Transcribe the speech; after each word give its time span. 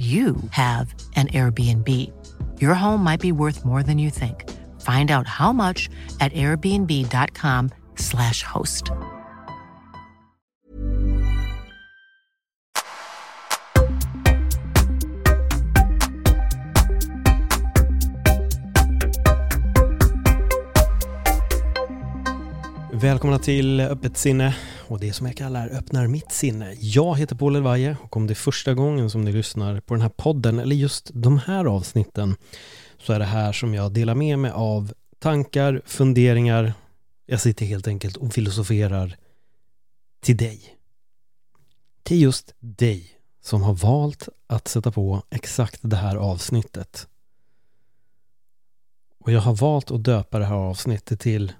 you 0.00 0.36
have 0.50 0.94
an 1.16 1.28
Airbnb. 1.28 1.88
Your 2.58 2.74
home 2.74 3.04
might 3.04 3.20
be 3.20 3.32
worth 3.32 3.66
more 3.66 3.82
than 3.82 3.98
you 3.98 4.08
think. 4.10 4.48
Find 4.80 5.10
out 5.10 5.26
how 5.26 5.52
much 5.52 5.90
at 6.20 6.32
airbnb.com/slash 6.32 8.42
host. 8.42 8.84
Välkomna 22.92 23.38
till 23.38 23.80
Öppet 23.80 24.16
sinne 24.16 24.54
och 24.90 25.00
det 25.00 25.12
som 25.12 25.26
jag 25.26 25.36
kallar 25.36 25.68
Öppnar 25.68 26.06
mitt 26.06 26.32
sinne. 26.32 26.76
Jag 26.80 27.18
heter 27.18 27.36
Paul 27.36 27.56
Elvaje 27.56 27.96
och 28.02 28.16
om 28.16 28.26
det 28.26 28.32
är 28.32 28.34
första 28.34 28.74
gången 28.74 29.10
som 29.10 29.24
ni 29.24 29.32
lyssnar 29.32 29.80
på 29.80 29.94
den 29.94 30.02
här 30.02 30.08
podden 30.08 30.58
eller 30.58 30.76
just 30.76 31.10
de 31.14 31.38
här 31.38 31.64
avsnitten 31.64 32.36
så 32.98 33.12
är 33.12 33.18
det 33.18 33.24
här 33.24 33.52
som 33.52 33.74
jag 33.74 33.92
delar 33.92 34.14
med 34.14 34.38
mig 34.38 34.50
av 34.50 34.92
tankar, 35.18 35.82
funderingar. 35.86 36.72
Jag 37.26 37.40
sitter 37.40 37.66
helt 37.66 37.88
enkelt 37.88 38.16
och 38.16 38.32
filosoferar 38.34 39.16
till 40.20 40.36
dig. 40.36 40.60
Till 42.02 42.22
just 42.22 42.54
dig 42.60 43.10
som 43.42 43.62
har 43.62 43.74
valt 43.74 44.28
att 44.46 44.68
sätta 44.68 44.92
på 44.92 45.22
exakt 45.30 45.80
det 45.82 45.96
här 45.96 46.16
avsnittet. 46.16 47.06
Och 49.20 49.32
jag 49.32 49.40
har 49.40 49.54
valt 49.54 49.90
att 49.90 50.04
döpa 50.04 50.38
det 50.38 50.46
här 50.46 50.54
avsnittet 50.54 51.20
till 51.20 51.52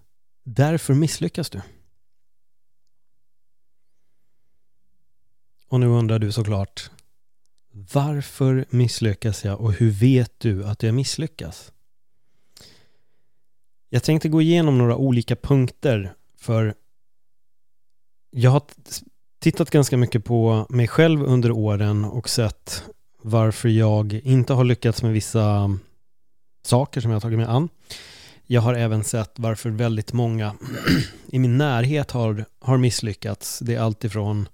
Därför 0.44 0.94
misslyckas 0.94 1.50
du. 1.50 1.60
Och 5.70 5.80
nu 5.80 5.86
undrar 5.86 6.18
du 6.18 6.32
såklart 6.32 6.90
Varför 7.72 8.64
misslyckas 8.70 9.44
jag 9.44 9.60
och 9.60 9.72
hur 9.72 9.90
vet 9.90 10.40
du 10.40 10.64
att 10.64 10.82
jag 10.82 10.94
misslyckas? 10.94 11.72
Jag 13.88 14.02
tänkte 14.02 14.28
gå 14.28 14.42
igenom 14.42 14.78
några 14.78 14.96
olika 14.96 15.36
punkter 15.36 16.12
för 16.36 16.74
jag 18.30 18.50
har 18.50 18.62
tittat 19.38 19.70
ganska 19.70 19.96
mycket 19.96 20.24
på 20.24 20.66
mig 20.68 20.88
själv 20.88 21.22
under 21.22 21.50
åren 21.50 22.04
och 22.04 22.28
sett 22.28 22.84
varför 23.22 23.68
jag 23.68 24.12
inte 24.12 24.52
har 24.52 24.64
lyckats 24.64 25.02
med 25.02 25.12
vissa 25.12 25.78
saker 26.62 27.00
som 27.00 27.10
jag 27.10 27.16
har 27.16 27.20
tagit 27.20 27.38
mig 27.38 27.46
an. 27.46 27.68
Jag 28.46 28.60
har 28.60 28.74
även 28.74 29.04
sett 29.04 29.32
varför 29.36 29.70
väldigt 29.70 30.12
många 30.12 30.54
i 31.26 31.38
min 31.38 31.58
närhet 31.58 32.10
har, 32.10 32.44
har 32.58 32.78
misslyckats. 32.78 33.58
Det 33.58 33.74
är 33.74 33.80
alltifrån 33.80 34.48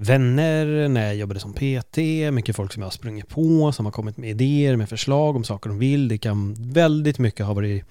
vänner, 0.00 0.88
när 0.88 1.06
jag 1.06 1.16
jobbade 1.16 1.40
som 1.40 1.52
PT, 1.52 1.96
mycket 2.32 2.56
folk 2.56 2.72
som 2.72 2.82
jag 2.82 2.86
har 2.86 2.92
sprungit 2.92 3.28
på, 3.28 3.72
som 3.72 3.84
har 3.84 3.92
kommit 3.92 4.16
med 4.16 4.30
idéer, 4.30 4.76
med 4.76 4.88
förslag 4.88 5.36
om 5.36 5.44
saker 5.44 5.70
de 5.70 5.78
vill. 5.78 6.08
Det 6.08 6.18
kan 6.18 6.54
väldigt 6.72 7.18
mycket 7.18 7.46
ha 7.46 7.54
varit 7.54 7.84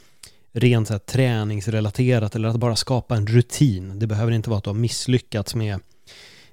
rent 0.52 0.88
så 0.88 0.94
här, 0.94 1.00
träningsrelaterat 1.00 2.36
eller 2.36 2.50
att 2.50 2.58
bara 2.58 2.76
skapa 2.76 3.16
en 3.16 3.28
rutin. 3.28 4.00
Det 4.00 4.08
behöver 4.08 4.32
inte 4.32 4.50
vara 4.50 4.58
att 4.58 4.64
du 4.64 4.70
har 4.70 4.76
misslyckats 4.76 5.56
med 5.56 5.80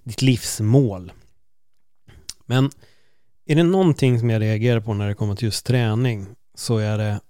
ditt 0.05 0.23
livsmål. 0.23 1.13
Men 2.47 2.71
är 3.47 3.55
det 3.55 3.63
någonting 3.63 4.19
som 4.19 4.31
jag 4.31 4.43
reagerar 4.43 4.81
på 4.81 4.95
när 4.95 5.09
det 5.09 5.15
kommer 5.15 5.35
till 5.35 5.45
just 5.45 5.67
träning 5.67 6.27
så 6.55 6.79
är 6.79 6.99
det 6.99 7.21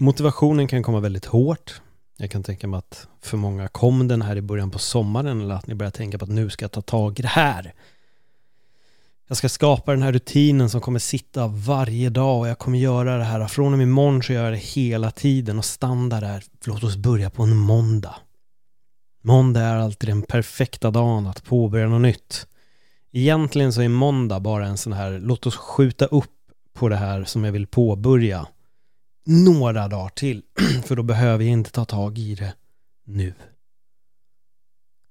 Motivationen 0.00 0.68
kan 0.68 0.82
komma 0.82 1.00
väldigt 1.00 1.24
hårt. 1.24 1.80
Jag 2.20 2.30
kan 2.30 2.42
tänka 2.42 2.68
mig 2.68 2.78
att 2.78 3.08
för 3.20 3.36
många 3.36 3.68
kom 3.68 4.08
den 4.08 4.22
här 4.22 4.36
i 4.36 4.42
början 4.42 4.70
på 4.70 4.78
sommaren 4.78 5.40
eller 5.40 5.54
att 5.54 5.66
ni 5.66 5.74
börjar 5.74 5.90
tänka 5.90 6.18
på 6.18 6.24
att 6.24 6.30
nu 6.30 6.50
ska 6.50 6.64
jag 6.64 6.72
ta 6.72 6.82
tag 6.82 7.18
i 7.18 7.22
det 7.22 7.28
här. 7.28 7.74
Jag 9.28 9.36
ska 9.36 9.48
skapa 9.48 9.92
den 9.92 10.02
här 10.02 10.12
rutinen 10.12 10.70
som 10.70 10.80
kommer 10.80 10.98
sitta 10.98 11.46
varje 11.46 12.10
dag 12.10 12.40
och 12.40 12.48
jag 12.48 12.58
kommer 12.58 12.78
göra 12.78 13.16
det 13.16 13.24
här. 13.24 13.46
Från 13.46 13.72
och 13.72 13.78
med 13.78 13.84
imorgon 13.84 14.22
så 14.22 14.32
gör 14.32 14.44
jag 14.44 14.52
det 14.52 14.58
hela 14.58 15.10
tiden 15.10 15.58
och 15.58 15.64
standard 15.64 16.22
är 16.22 16.44
låt 16.64 16.84
oss 16.84 16.96
börja 16.96 17.30
på 17.30 17.42
en 17.42 17.56
måndag. 17.56 18.16
Måndag 19.22 19.60
är 19.60 19.76
alltid 19.76 20.08
den 20.08 20.22
perfekta 20.22 20.90
dagen 20.90 21.26
att 21.26 21.44
påbörja 21.44 21.88
något 21.88 22.02
nytt. 22.02 22.46
Egentligen 23.12 23.72
så 23.72 23.82
är 23.82 23.88
måndag 23.88 24.40
bara 24.40 24.66
en 24.66 24.78
sån 24.78 24.92
här 24.92 25.18
låt 25.18 25.46
oss 25.46 25.56
skjuta 25.56 26.06
upp 26.06 26.36
på 26.72 26.88
det 26.88 26.96
här 26.96 27.24
som 27.24 27.44
jag 27.44 27.52
vill 27.52 27.66
påbörja 27.66 28.46
några 29.24 29.88
dagar 29.88 30.08
till. 30.08 30.42
För 30.84 30.96
då 30.96 31.02
behöver 31.02 31.44
jag 31.44 31.52
inte 31.52 31.70
ta 31.70 31.84
tag 31.84 32.18
i 32.18 32.34
det 32.34 32.54
nu. 33.04 33.34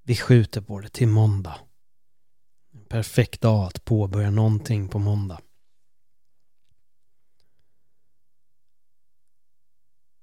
Vi 0.04 0.16
skjuter 0.16 0.62
på 0.62 0.80
det 0.80 0.90
till 0.90 1.08
måndag. 1.08 1.56
En 2.74 2.86
perfekt 2.86 3.42
dag 3.42 3.68
att 3.68 3.86
påbörja 3.86 4.32
någonting 4.32 4.88
på 4.88 5.00
måndag. 5.00 5.42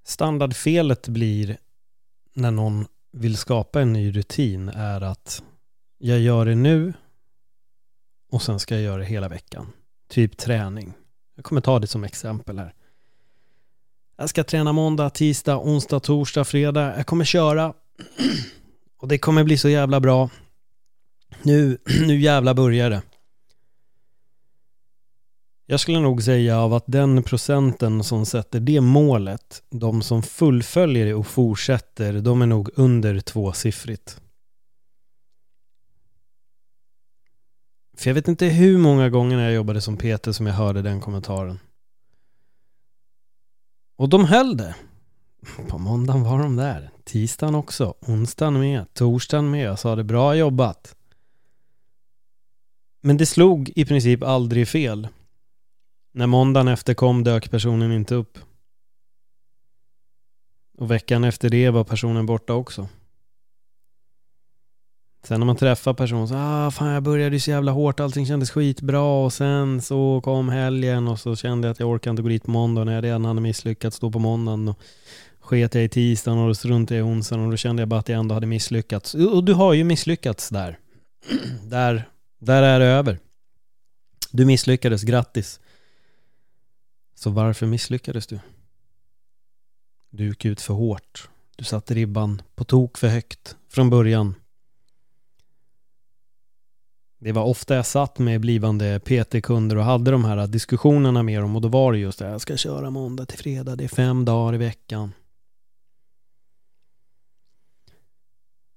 Standardfelet 0.04 1.08
blir 1.08 1.58
när 2.34 2.50
någon 2.50 2.86
vill 3.12 3.36
skapa 3.36 3.80
en 3.80 3.92
ny 3.92 4.12
rutin 4.12 4.68
är 4.68 5.00
att 5.00 5.42
jag 5.98 6.20
gör 6.20 6.46
det 6.46 6.54
nu 6.54 6.92
och 8.30 8.42
sen 8.42 8.58
ska 8.58 8.74
jag 8.74 8.84
göra 8.84 8.98
det 8.98 9.04
hela 9.04 9.28
veckan. 9.28 9.72
Typ 10.08 10.36
träning. 10.36 10.92
Jag 11.34 11.44
kommer 11.44 11.60
ta 11.60 11.78
det 11.78 11.86
som 11.86 12.04
exempel 12.04 12.58
här. 12.58 12.74
Jag 14.18 14.28
ska 14.28 14.44
träna 14.44 14.72
måndag, 14.72 15.10
tisdag, 15.10 15.58
onsdag, 15.58 16.00
torsdag, 16.00 16.44
fredag. 16.44 16.96
Jag 16.96 17.06
kommer 17.06 17.24
köra. 17.24 17.74
Och 18.98 19.08
det 19.08 19.18
kommer 19.18 19.44
bli 19.44 19.58
så 19.58 19.68
jävla 19.68 20.00
bra. 20.00 20.30
Nu, 21.42 21.78
nu 22.06 22.20
jävla 22.20 22.54
börjar 22.54 22.90
det. 22.90 23.02
Jag 25.66 25.80
skulle 25.80 26.00
nog 26.00 26.22
säga 26.22 26.58
av 26.58 26.74
att 26.74 26.84
den 26.86 27.22
procenten 27.22 28.04
som 28.04 28.26
sätter 28.26 28.60
det 28.60 28.80
målet, 28.80 29.62
de 29.70 30.02
som 30.02 30.22
fullföljer 30.22 31.06
det 31.06 31.14
och 31.14 31.26
fortsätter, 31.26 32.12
de 32.12 32.42
är 32.42 32.46
nog 32.46 32.70
under 32.74 33.20
tvåsiffrigt. 33.20 34.20
För 37.96 38.10
jag 38.10 38.14
vet 38.14 38.28
inte 38.28 38.46
hur 38.46 38.78
många 38.78 39.10
gånger 39.10 39.36
när 39.36 39.44
jag 39.44 39.54
jobbade 39.54 39.80
som 39.80 39.96
PT 39.96 40.34
som 40.34 40.46
jag 40.46 40.54
hörde 40.54 40.82
den 40.82 41.00
kommentaren. 41.00 41.58
Och 43.96 44.08
de 44.08 44.24
höll 44.24 44.56
det. 44.56 44.74
På 45.68 45.78
måndagen 45.78 46.22
var 46.22 46.38
de 46.38 46.56
där. 46.56 46.90
Tisdagen 47.04 47.54
också. 47.54 47.94
Onsdagen 48.00 48.60
med. 48.60 48.94
Torsdagen 48.94 49.50
med. 49.50 49.66
Jag 49.66 49.78
sa 49.78 49.96
det 49.96 50.04
bra 50.04 50.36
jobbat. 50.36 50.96
Men 53.00 53.16
det 53.16 53.26
slog 53.26 53.72
i 53.76 53.84
princip 53.84 54.22
aldrig 54.22 54.68
fel. 54.68 55.08
När 56.12 56.26
måndagen 56.26 56.68
efter 56.68 56.94
kom 56.94 57.24
dök 57.24 57.50
personen 57.50 57.92
inte 57.92 58.14
upp. 58.14 58.38
Och 60.78 60.90
veckan 60.90 61.24
efter 61.24 61.50
det 61.50 61.70
var 61.70 61.84
personen 61.84 62.26
borta 62.26 62.54
också. 62.54 62.88
Sen 65.26 65.40
när 65.40 65.46
man 65.46 65.56
träffar 65.56 65.94
personer 65.94 66.26
så, 66.26 66.34
ah 66.36 66.70
fan 66.70 66.88
jag 66.88 67.02
började 67.02 67.36
ju 67.36 67.40
så 67.40 67.50
jävla 67.50 67.72
hårt, 67.72 68.00
allting 68.00 68.26
kändes 68.26 68.50
skitbra 68.50 69.02
och 69.02 69.32
sen 69.32 69.82
så 69.82 70.20
kom 70.24 70.48
helgen 70.48 71.08
och 71.08 71.20
så 71.20 71.36
kände 71.36 71.68
jag 71.68 71.72
att 71.72 71.80
jag 71.80 71.88
orkade 71.88 72.10
inte 72.10 72.22
gå 72.22 72.28
dit 72.28 72.44
på 72.44 72.50
måndag 72.50 72.84
när 72.84 72.94
jag 72.94 73.04
redan 73.04 73.24
hade 73.24 73.40
misslyckats 73.40 73.98
då 73.98 74.10
på 74.10 74.18
måndagen 74.18 74.68
och 74.68 74.80
sket 75.40 75.74
jag 75.74 75.84
i 75.84 75.88
tisdagen 75.88 76.38
och 76.38 76.56
struntade 76.56 77.00
i 77.00 77.02
onsdagen 77.02 77.44
och 77.44 77.50
då 77.50 77.56
kände 77.56 77.82
jag 77.82 77.88
bara 77.88 78.00
att 78.00 78.08
jag 78.08 78.18
ändå 78.18 78.34
hade 78.34 78.46
misslyckats. 78.46 79.14
Och 79.14 79.44
du 79.44 79.54
har 79.54 79.72
ju 79.72 79.84
misslyckats 79.84 80.48
där. 80.48 80.78
där, 81.62 82.08
där 82.38 82.62
är 82.62 82.80
det 82.80 82.86
över. 82.86 83.18
Du 84.30 84.44
misslyckades, 84.44 85.02
grattis. 85.02 85.60
Så 87.14 87.30
varför 87.30 87.66
misslyckades 87.66 88.26
du? 88.26 88.38
Du 90.10 90.28
gick 90.28 90.44
ut 90.44 90.60
för 90.60 90.74
hårt. 90.74 91.28
Du 91.56 91.64
satte 91.64 91.94
ribban 91.94 92.42
på 92.54 92.64
tok 92.64 92.98
för 92.98 93.08
högt 93.08 93.56
från 93.68 93.90
början. 93.90 94.34
Det 97.26 97.32
var 97.32 97.44
ofta 97.44 97.74
jag 97.74 97.86
satt 97.86 98.18
med 98.18 98.40
blivande 98.40 99.00
PT-kunder 99.00 99.76
och 99.76 99.84
hade 99.84 100.10
de 100.10 100.24
här 100.24 100.46
diskussionerna 100.46 101.22
med 101.22 101.42
dem 101.42 101.56
och 101.56 101.62
då 101.62 101.68
var 101.68 101.92
det 101.92 101.98
just 101.98 102.18
det, 102.18 102.28
jag 102.28 102.40
ska 102.40 102.56
köra 102.56 102.90
måndag 102.90 103.26
till 103.26 103.38
fredag, 103.38 103.76
det 103.76 103.84
är 103.84 103.88
fem 103.88 104.24
dagar 104.24 104.54
i 104.54 104.58
veckan. 104.58 105.12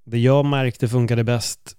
Det 0.05 0.19
jag 0.19 0.45
märkte 0.45 0.87
funkade 0.87 1.23
bäst, 1.23 1.75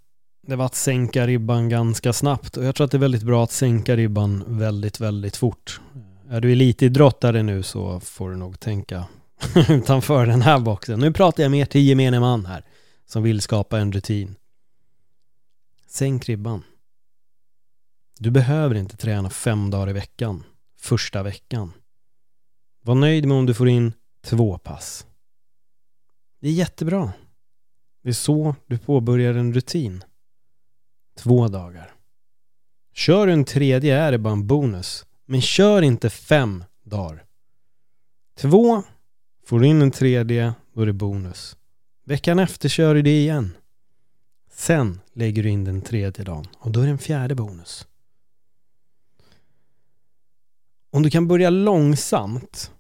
det 0.47 0.57
var 0.57 0.67
att 0.67 0.75
sänka 0.75 1.27
ribban 1.27 1.69
ganska 1.69 2.13
snabbt 2.13 2.57
och 2.57 2.65
jag 2.65 2.75
tror 2.75 2.85
att 2.85 2.91
det 2.91 2.97
är 2.97 2.99
väldigt 2.99 3.23
bra 3.23 3.45
att 3.45 3.53
sänka 3.53 3.97
ribban 3.97 4.45
väldigt, 4.47 5.01
väldigt 5.01 5.37
fort. 5.37 5.81
Är 6.31 6.41
du 6.41 6.53
elitidrottare 6.53 7.43
nu 7.43 7.63
så 7.63 8.01
får 8.01 8.31
du 8.31 8.37
nog 8.37 8.61
tänka 8.61 9.05
utanför 9.69 10.27
den 10.27 10.43
här 10.43 10.59
boxen. 10.59 11.01
Nu 11.01 11.13
pratar 11.13 11.43
jag 11.43 11.53
mer 11.53 11.65
till 11.65 11.81
gemene 11.81 12.21
man 12.21 12.47
här 12.47 12.65
som 13.07 13.23
vill 13.23 13.41
skapa 13.41 13.79
en 13.79 13.93
rutin. 13.93 14.37
Sänk 15.91 16.29
ribban. 16.29 16.63
Du 18.19 18.31
behöver 18.31 18.75
inte 18.75 18.97
träna 18.97 19.31
fem 19.31 19.71
dagar 19.71 19.91
i 19.91 19.93
veckan 19.93 20.45
första 20.81 21.23
veckan. 21.23 21.73
Var 22.83 22.95
nöjd 22.95 23.27
med 23.27 23.37
om 23.37 23.47
du 23.47 23.55
får 23.55 23.69
in 23.69 23.93
två 24.23 24.59
pass. 24.59 25.07
Det 26.41 26.49
är 26.49 26.53
jättebra. 26.53 27.13
Det 28.03 28.09
är 28.09 28.13
så 28.13 28.55
du 28.67 28.79
påbörjar 28.79 29.35
en 29.35 29.55
rutin. 29.55 30.05
Två 31.17 31.49
dagar. 31.49 31.95
Kör 32.93 33.27
du 33.27 33.33
en 33.33 33.45
tredje 33.45 33.99
är 33.99 34.13
det 34.13 34.19
bara 34.19 34.33
en 34.33 34.47
bonus. 34.47 35.07
Men 35.25 35.41
kör 35.41 35.83
inte 35.83 36.11
fem 36.11 36.65
dagar. 36.83 37.25
Två, 38.37 38.83
får 39.47 39.61
du 39.61 39.67
in 39.67 39.83
en 39.83 39.91
tredje, 39.91 40.55
då 40.75 40.83
är 40.83 40.87
det 40.87 40.93
bonus. 40.93 41.57
Veckan 42.05 42.39
efter 42.39 42.69
kör 42.69 42.95
du 42.95 43.03
det 43.03 43.21
igen. 43.21 43.57
Sen 44.61 45.01
lägger 45.13 45.43
du 45.43 45.49
in 45.49 45.65
den 45.65 45.83
tredje 45.83 46.25
dagen 46.25 46.47
och 46.59 46.71
då 46.71 46.81
är 46.81 46.85
det 46.85 46.91
en 46.91 46.99
fjärde 46.99 47.35
bonus. 47.35 47.87
Om 50.91 51.03
du 51.03 51.11
kan 51.11 51.29
börja 51.29 51.51
långsamt, 51.51 52.73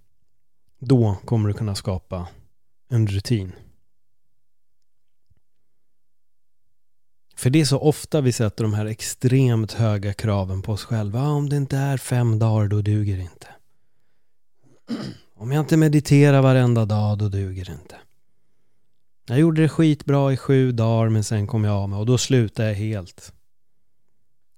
då 0.78 1.16
kommer 1.24 1.48
du 1.48 1.54
kunna 1.54 1.74
skapa 1.74 2.28
en 2.88 3.06
rutin. 3.06 3.52
För 7.36 7.50
det 7.50 7.60
är 7.60 7.64
så 7.64 7.78
ofta 7.78 8.20
vi 8.20 8.32
sätter 8.32 8.64
de 8.64 8.74
här 8.74 8.86
extremt 8.86 9.72
höga 9.72 10.12
kraven 10.12 10.62
på 10.62 10.72
oss 10.72 10.84
själva. 10.84 11.20
Ah, 11.20 11.32
om 11.32 11.48
det 11.48 11.56
inte 11.56 11.76
är 11.76 11.96
fem 11.96 12.38
dagar, 12.38 12.68
då 12.68 12.82
duger 12.82 13.16
det 13.16 13.22
inte. 13.22 13.48
Om 15.34 15.52
jag 15.52 15.62
inte 15.62 15.76
mediterar 15.76 16.42
varenda 16.42 16.84
dag, 16.84 17.18
då 17.18 17.28
duger 17.28 17.64
det 17.64 17.72
inte. 17.72 17.96
Jag 19.30 19.38
gjorde 19.38 19.62
det 19.62 19.68
skitbra 19.68 20.32
i 20.32 20.36
sju 20.36 20.72
dagar, 20.72 21.08
men 21.08 21.24
sen 21.24 21.46
kom 21.46 21.64
jag 21.64 21.74
av 21.74 21.88
mig 21.88 21.98
och 21.98 22.06
då 22.06 22.18
slutade 22.18 22.68
jag 22.68 22.74
helt. 22.74 23.34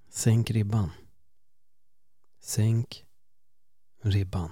Sänk 0.09 0.51
ribban. 0.51 0.91
Sänk 2.41 3.05
ribban. 4.03 4.51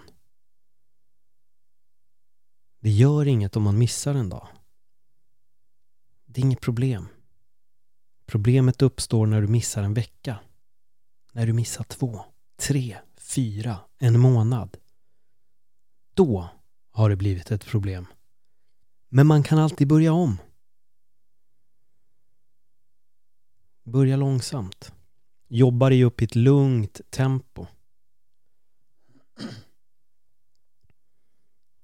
Det 2.81 2.91
gör 2.91 3.27
inget 3.27 3.57
om 3.57 3.63
man 3.63 3.79
missar 3.79 4.15
en 4.15 4.29
dag. 4.29 4.49
Det 6.27 6.41
är 6.41 6.45
inget 6.45 6.61
problem. 6.61 7.09
Problemet 8.27 8.83
uppstår 8.83 9.27
när 9.27 9.41
du 9.41 9.49
missar 9.49 9.83
en 9.83 9.95
vecka. 9.95 10.39
När 11.33 11.47
du 11.47 11.53
missar 11.53 11.85
två, 11.85 12.25
tre, 12.57 12.99
fyra, 13.17 13.79
en 13.99 14.21
månad. 14.21 14.77
Då 16.15 16.49
har 16.91 17.11
det 17.11 17.17
blivit 17.17 17.51
ett 17.51 17.67
problem. 17.67 18.07
Men 19.13 19.27
man 19.27 19.43
kan 19.43 19.59
alltid 19.59 19.89
börja 19.89 20.13
om. 20.13 20.39
Börja 23.85 24.17
långsamt. 24.17 24.93
Jobba 25.49 25.89
dig 25.89 26.05
upp 26.05 26.23
i 26.23 26.25
ett 26.25 26.35
lugnt 26.35 27.01
tempo. 27.11 27.67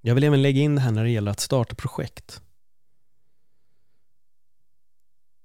Jag 0.00 0.14
vill 0.14 0.24
även 0.24 0.42
lägga 0.42 0.60
in 0.60 0.74
det 0.74 0.80
här 0.80 0.90
när 0.90 1.04
det 1.04 1.10
gäller 1.10 1.30
att 1.30 1.40
starta 1.40 1.74
projekt. 1.74 2.42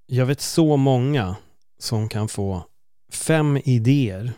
Jag 0.05 0.25
vet 0.25 0.41
så 0.41 0.77
många 0.77 1.35
som 1.77 2.09
kan 2.09 2.27
få 2.27 2.65
fem 3.11 3.57
idéer 3.57 4.33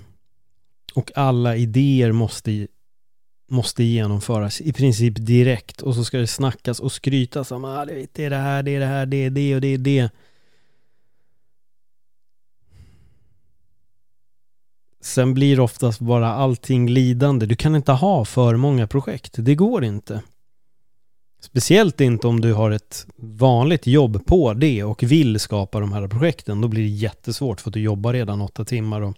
och 0.93 1.11
alla 1.17 1.55
idéer 1.55 2.11
måste, 2.11 2.67
måste 3.53 3.83
genomföras 3.83 4.61
i 4.61 4.73
princip 4.73 5.13
direkt 5.17 5.81
och 5.81 5.95
så 5.95 6.03
ska 6.03 6.17
det 6.17 6.27
snackas 6.27 6.79
och 6.79 6.91
skrytas 6.91 7.51
om 7.51 7.65
ah, 7.65 7.85
det 7.85 8.19
är 8.19 8.29
det 8.29 8.35
här, 8.35 8.63
det 8.63 8.71
är 8.71 8.79
det 8.79 8.85
här, 8.85 9.05
det 9.05 9.17
är 9.17 9.29
det 9.29 9.55
och 9.55 9.61
det 9.61 9.67
är 9.67 9.77
det. 9.77 10.09
Sen 15.01 15.33
blir 15.33 15.59
oftast 15.59 15.99
bara 15.99 16.27
allting 16.27 16.89
lidande. 16.89 17.45
Du 17.45 17.55
kan 17.55 17.75
inte 17.75 17.91
ha 17.91 18.25
för 18.25 18.55
många 18.55 18.87
projekt. 18.87 19.35
Det 19.37 19.55
går 19.55 19.83
inte. 19.83 20.21
Speciellt 21.39 22.01
inte 22.01 22.27
om 22.27 22.41
du 22.41 22.53
har 22.53 22.71
ett 22.71 23.07
vanligt 23.15 23.87
jobb 23.87 24.25
på 24.25 24.53
det 24.53 24.83
och 24.83 25.03
vill 25.03 25.39
skapa 25.39 25.79
de 25.79 25.93
här 25.93 26.07
projekten. 26.07 26.61
Då 26.61 26.67
blir 26.67 26.81
det 26.81 26.89
jättesvårt 26.89 27.61
för 27.61 27.69
att 27.69 27.73
du 27.73 27.81
jobbar 27.81 28.13
redan 28.13 28.41
åtta 28.41 28.65
timmar. 28.65 29.01
Och, 29.01 29.17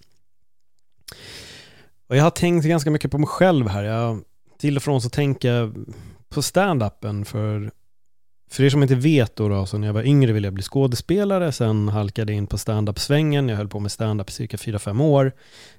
och 2.08 2.16
jag 2.16 2.24
har 2.24 2.32
tänkt 2.32 2.66
ganska 2.66 2.92
mycket 2.92 3.12
på 3.12 3.18
mig 3.18 3.28
själv 3.28 3.68
här. 3.68 3.84
Jag, 3.84 4.22
till 4.58 4.78
och 4.78 4.84
från 4.84 5.02
så 5.02 5.10
tänker 5.10 5.54
jag 5.54 5.86
på 6.30 6.42
stand-upen 6.42 7.26
för 7.26 7.72
för 8.50 8.64
er 8.64 8.70
som 8.70 8.84
inte 8.84 8.96
vet 8.96 9.36
då, 9.36 9.50
då, 9.50 9.66
så 9.66 9.78
när 9.78 9.88
jag 9.88 9.94
var 9.94 10.04
yngre 10.04 10.32
ville 10.32 10.48
jag 10.48 10.54
bli 10.54 10.64
skådespelare, 10.64 11.52
sen 11.52 11.88
halkade 11.88 12.32
jag 12.32 12.38
in 12.38 12.48
på 12.48 12.58
stand-up-svängen, 12.58 13.50
jag 13.50 13.58
höll 13.58 13.68
på 13.68 13.80
med 13.80 13.92
stand-up 13.92 14.30
i 14.30 14.34
cirka 14.34 14.58
4-5 14.58 15.04
år, 15.04 15.32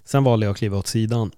sen 0.05 0.25
valde 0.25 0.47
jag 0.47 0.51
att 0.51 0.59
kliva 0.59 0.79
åt 0.79 0.87
sidan. 0.87 1.31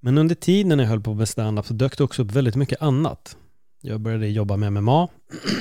Men 0.00 0.18
under 0.18 0.34
tiden 0.34 0.78
jag 0.78 0.86
höll 0.86 1.00
på 1.00 1.14
med 1.14 1.28
stand-up 1.28 1.66
så 1.66 1.74
dök 1.74 1.98
det 1.98 2.04
också 2.04 2.22
upp 2.22 2.32
väldigt 2.32 2.56
mycket 2.56 2.82
annat. 2.82 3.36
Jag 3.80 4.00
började 4.00 4.28
jobba 4.28 4.56
med 4.56 4.72
MMA, 4.72 5.08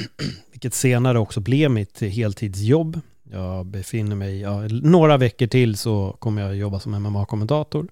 vilket 0.51 0.73
senare 0.73 1.19
också 1.19 1.39
blev 1.39 1.71
mitt 1.71 1.99
heltidsjobb. 1.99 3.01
Jag 3.31 3.65
befinner 3.65 4.15
mig, 4.15 4.39
ja, 4.39 4.67
några 4.67 5.17
veckor 5.17 5.47
till 5.47 5.77
så 5.77 6.15
kommer 6.19 6.41
jag 6.41 6.55
jobba 6.55 6.79
som 6.79 6.95
MMA-kommentator. 6.95 7.87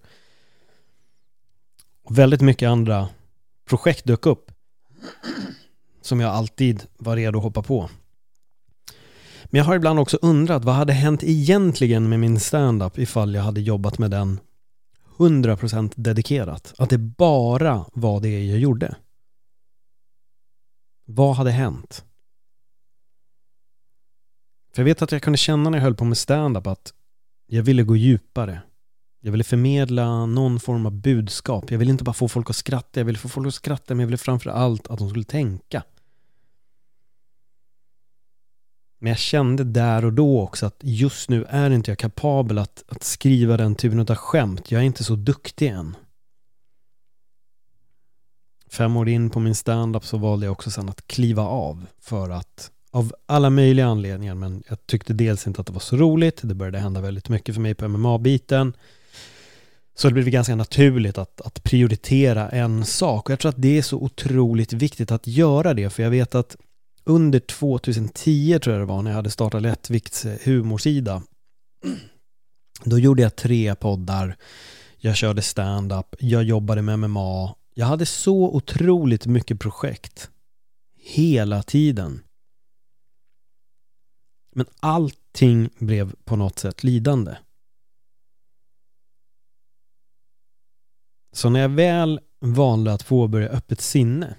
Väldigt 2.10 2.42
mycket 2.42 2.70
andra 2.70 3.10
projekt 3.66 4.06
dök 4.06 4.26
upp 4.26 4.52
som 6.02 6.20
jag 6.20 6.32
alltid 6.32 6.84
var 6.98 7.16
redo 7.16 7.38
att 7.38 7.44
hoppa 7.44 7.62
på. 7.62 7.90
Men 9.46 9.60
jag 9.60 9.66
har 9.66 9.76
ibland 9.76 10.00
också 10.00 10.18
undrat 10.22 10.64
vad 10.64 10.76
hade 10.76 10.94
hänt 10.94 11.24
egentligen 11.24 12.10
med 12.10 12.20
min 12.20 12.40
standup 12.40 12.98
ifall 12.98 13.36
jag 13.36 13.44
hade 13.44 13.62
jobbat 13.62 13.98
med 13.98 14.12
den 14.12 14.40
100% 15.18 15.94
dedikerat? 15.96 16.74
Att 16.78 16.90
det 16.90 16.98
bara 16.98 17.86
var 17.94 18.20
det 18.20 18.46
jag 18.46 18.60
gjorde. 18.60 18.96
Vad 21.06 21.36
hade 21.36 21.52
hänt? 21.52 22.06
För 24.76 24.82
jag 24.82 24.86
vet 24.86 25.02
att 25.02 25.12
jag 25.12 25.22
kunde 25.22 25.38
känna 25.38 25.70
när 25.70 25.78
jag 25.78 25.84
höll 25.84 25.96
på 25.96 26.06
med 26.06 26.18
stand-up 26.18 26.68
att 26.68 26.94
jag 27.48 27.64
ville 27.64 27.84
gå 27.84 27.96
djupare. 27.96 28.62
Jag 29.22 29.32
ville 29.32 29.44
förmedla 29.44 30.26
någon 30.26 30.60
form 30.60 30.86
av 30.86 30.92
budskap. 30.92 31.72
Jag 31.72 31.78
ville 31.78 31.92
inte 31.92 32.04
bara 32.04 32.14
få 32.14 32.28
folk 32.28 32.50
att 32.50 32.56
skratta, 32.56 33.00
jag 33.00 33.06
ville 33.06 33.18
få 33.18 33.30
folk 33.30 33.48
att 33.48 33.54
skratta 33.54 33.94
men 33.94 34.00
jag 34.00 34.08
ville 34.08 34.18
framför 34.18 34.50
allt 34.50 34.88
att 34.88 35.00
de 35.00 35.10
skulle 35.10 35.26
tänka. 35.26 35.84
Men 39.00 39.10
jag 39.10 39.18
kände 39.18 39.64
där 39.64 40.06
och 40.06 40.14
då 40.14 40.42
också 40.42 40.66
att 40.66 40.80
just 40.82 41.30
nu 41.30 41.46
är 41.50 41.70
inte 41.70 41.92
jag 41.92 41.98
kapabel 41.98 42.58
att, 42.58 42.84
att 42.88 43.04
skriva 43.04 43.58
den 43.58 43.76
typen 43.76 44.00
av 44.00 44.16
skämt. 44.16 44.72
Jag 44.72 44.82
är 44.82 44.86
inte 44.86 45.04
så 45.04 45.16
duktig 45.16 45.68
än. 45.68 45.96
Fem 48.68 48.98
år 48.98 49.10
in 49.10 49.30
på 49.30 49.40
min 49.40 49.56
standup 49.56 50.06
så 50.06 50.18
valde 50.18 50.46
jag 50.46 50.52
också 50.52 50.72
sen 50.72 50.90
att 50.90 51.08
kliva 51.08 51.44
av 51.44 51.86
för 52.00 52.30
att 52.30 52.72
av 52.96 53.14
alla 53.26 53.50
möjliga 53.50 53.86
anledningar 53.86 54.36
men 54.36 54.64
jag 54.70 54.88
tyckte 54.88 55.14
dels 55.14 55.48
inte 55.48 55.62
att 55.62 55.68
det 55.68 55.74
var 55.74 55.80
så 55.80 55.96
roligt. 55.96 56.40
Det 56.44 56.56
började 56.56 56.80
hända 56.80 57.02
väldigt 57.02 57.30
mycket 57.30 57.56
för 57.56 57.62
mig 57.62 57.76
på 57.76 57.88
MMA-biten. 57.88 58.74
Så 59.96 60.08
det 60.08 60.14
blev 60.14 60.30
ganska 60.30 60.56
naturligt 60.56 61.18
att, 61.18 61.42
att 61.42 61.64
prioritera 61.64 62.50
en 62.50 62.86
sak 62.86 63.26
och 63.26 63.32
jag 63.32 63.40
tror 63.40 63.50
att 63.50 63.62
det 63.62 63.78
är 63.78 63.82
så 63.82 63.98
otroligt 63.98 64.74
viktigt 64.74 65.12
att 65.12 65.28
göra 65.28 65.74
det 65.74 65.90
för 65.90 66.04
jag 66.04 66.10
vet 66.10 66.36
att 66.36 66.56
under 67.04 67.40
2010 67.40 68.60
tror 68.60 68.76
jag 68.76 68.82
det 68.82 68.86
var 68.86 69.02
när 69.02 69.12
jag 69.12 69.16
hade 69.16 69.30
startat 69.30 69.62
Lättvikts 69.62 70.26
eh, 70.26 70.38
humorsida. 70.44 71.24
Då 72.84 73.00
gjorde 73.00 73.22
jag 73.22 73.36
tre 73.36 73.76
poddar. 73.76 74.36
Jag 74.98 75.16
körde 75.16 75.42
stand-up, 75.42 76.16
jag 76.20 76.44
jobbade 76.44 76.82
med 76.82 77.00
MMA. 77.00 77.56
Jag 77.74 77.86
hade 77.86 78.06
så 78.06 78.56
otroligt 78.56 79.26
mycket 79.26 79.60
projekt. 79.60 80.30
Hela 80.98 81.64
tiden. 81.64 82.22
Men 84.58 84.66
allting 84.80 85.70
blev 85.78 86.16
på 86.24 86.36
något 86.36 86.60
sätt 86.60 86.84
lidande. 86.84 87.36
Så 91.32 91.50
när 91.50 91.60
jag 91.60 91.70
väl 91.70 92.20
valde 92.40 92.94
att 92.94 93.08
påbörja 93.08 93.50
öppet 93.50 93.82
sinne 93.82 94.36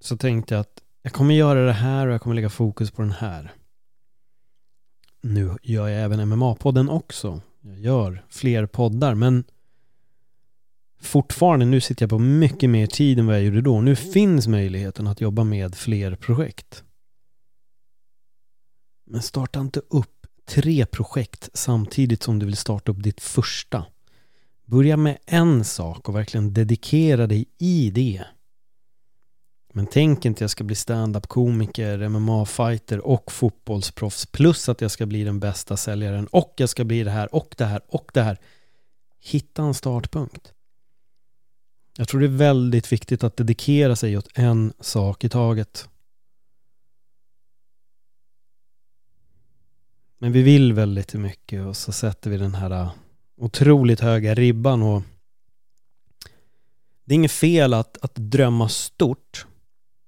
så 0.00 0.16
tänkte 0.16 0.54
jag 0.54 0.60
att 0.60 0.82
jag 1.02 1.12
kommer 1.12 1.34
göra 1.34 1.66
det 1.66 1.72
här 1.72 2.06
och 2.06 2.14
jag 2.14 2.22
kommer 2.22 2.36
lägga 2.36 2.50
fokus 2.50 2.90
på 2.90 3.02
den 3.02 3.12
här. 3.12 3.52
Nu 5.20 5.56
gör 5.62 5.88
jag 5.88 6.02
även 6.02 6.32
MMA-podden 6.32 6.90
också. 6.90 7.40
Jag 7.60 7.78
gör 7.78 8.24
fler 8.28 8.66
poddar 8.66 9.14
men 9.14 9.44
fortfarande, 11.00 11.66
nu 11.66 11.80
sitter 11.80 12.02
jag 12.02 12.10
på 12.10 12.18
mycket 12.18 12.70
mer 12.70 12.86
tid 12.86 13.18
än 13.18 13.26
vad 13.26 13.34
jag 13.34 13.42
gjorde 13.42 13.60
då. 13.60 13.80
Nu 13.80 13.96
finns 13.96 14.46
möjligheten 14.46 15.06
att 15.06 15.20
jobba 15.20 15.44
med 15.44 15.74
fler 15.74 16.14
projekt. 16.14 16.84
Men 19.12 19.22
starta 19.22 19.60
inte 19.60 19.80
upp 19.88 20.26
tre 20.48 20.86
projekt 20.86 21.50
samtidigt 21.54 22.22
som 22.22 22.38
du 22.38 22.46
vill 22.46 22.56
starta 22.56 22.92
upp 22.92 23.02
ditt 23.02 23.20
första. 23.20 23.84
Börja 24.64 24.96
med 24.96 25.18
en 25.26 25.64
sak 25.64 26.08
och 26.08 26.16
verkligen 26.16 26.54
dedikera 26.54 27.26
dig 27.26 27.46
i 27.58 27.90
det. 27.90 28.24
Men 29.72 29.86
tänk 29.86 30.24
inte 30.24 30.44
jag 30.44 30.50
ska 30.50 30.64
bli 30.64 30.74
stand-up 30.74 31.26
komiker, 31.26 32.08
MMA-fighter 32.08 32.98
och 32.98 33.32
fotbollsproffs 33.32 34.26
plus 34.26 34.68
att 34.68 34.80
jag 34.80 34.90
ska 34.90 35.06
bli 35.06 35.24
den 35.24 35.40
bästa 35.40 35.76
säljaren 35.76 36.26
och 36.26 36.54
jag 36.56 36.68
ska 36.68 36.84
bli 36.84 37.04
det 37.04 37.10
här 37.10 37.34
och 37.34 37.54
det 37.58 37.64
här 37.64 37.80
och 37.88 38.10
det 38.14 38.22
här. 38.22 38.38
Hitta 39.20 39.62
en 39.62 39.74
startpunkt. 39.74 40.52
Jag 41.96 42.08
tror 42.08 42.20
det 42.20 42.26
är 42.26 42.28
väldigt 42.28 42.92
viktigt 42.92 43.24
att 43.24 43.36
dedikera 43.36 43.96
sig 43.96 44.16
åt 44.16 44.28
en 44.34 44.72
sak 44.80 45.24
i 45.24 45.28
taget. 45.28 45.88
Men 50.22 50.32
vi 50.32 50.42
vill 50.42 50.72
väldigt 50.72 51.14
mycket 51.14 51.66
och 51.66 51.76
så 51.76 51.92
sätter 51.92 52.30
vi 52.30 52.36
den 52.36 52.54
här 52.54 52.70
äh, 52.70 52.92
otroligt 53.36 54.00
höga 54.00 54.34
ribban 54.34 54.82
och 54.82 55.02
det 57.04 57.14
är 57.14 57.16
inget 57.16 57.32
fel 57.32 57.74
att, 57.74 57.98
att 58.04 58.14
drömma 58.14 58.68
stort 58.68 59.46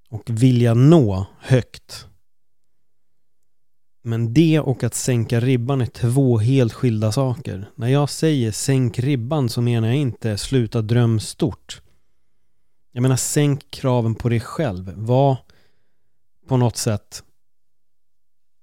och 0.09 0.23
vilja 0.27 0.75
nå 0.75 1.27
högt. 1.41 2.07
Men 4.03 4.35
det 4.35 4.61
och 4.61 4.85
att 4.85 4.95
sänka 4.95 5.41
ribban 5.41 5.81
är 5.81 5.87
två 5.87 6.39
helt 6.39 6.73
skilda 6.73 7.13
saker. 7.13 7.71
När 7.75 7.89
jag 7.89 8.11
säger 8.11 8.53
sänk 8.53 8.99
ribban 8.99 9.49
så 9.49 9.61
menar 9.61 9.89
jag 9.89 9.97
inte 9.97 10.39
sluta 10.39 10.83
dröm 10.83 11.21
stort. 11.21 11.83
Jag 12.93 13.03
menar 13.03 13.17
sänk 13.17 13.71
kraven 13.71 14.15
på 14.15 14.29
dig 14.29 14.41
själv. 14.41 14.93
Var 14.97 15.37
på 16.49 16.57
något 16.57 16.77
sätt 16.77 17.23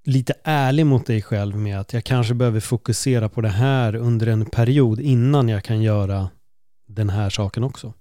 lite 0.04 0.34
ärlig 0.44 0.86
mot 0.86 1.06
dig 1.06 1.22
själv 1.22 1.58
med 1.58 1.80
att 1.80 1.94
jag 1.94 2.04
kanske 2.04 2.34
behöver 2.34 2.60
fokusera 2.60 3.30
på 3.30 3.42
det 3.42 3.50
här 3.50 3.96
under 3.96 4.28
en 4.28 4.46
period 4.46 5.00
innan 5.00 5.50
jag 5.50 5.64
kan 5.64 5.82
göra 5.82 6.30
den 6.88 7.10
här 7.10 7.30
saken 7.30 7.64
också. 7.64 7.94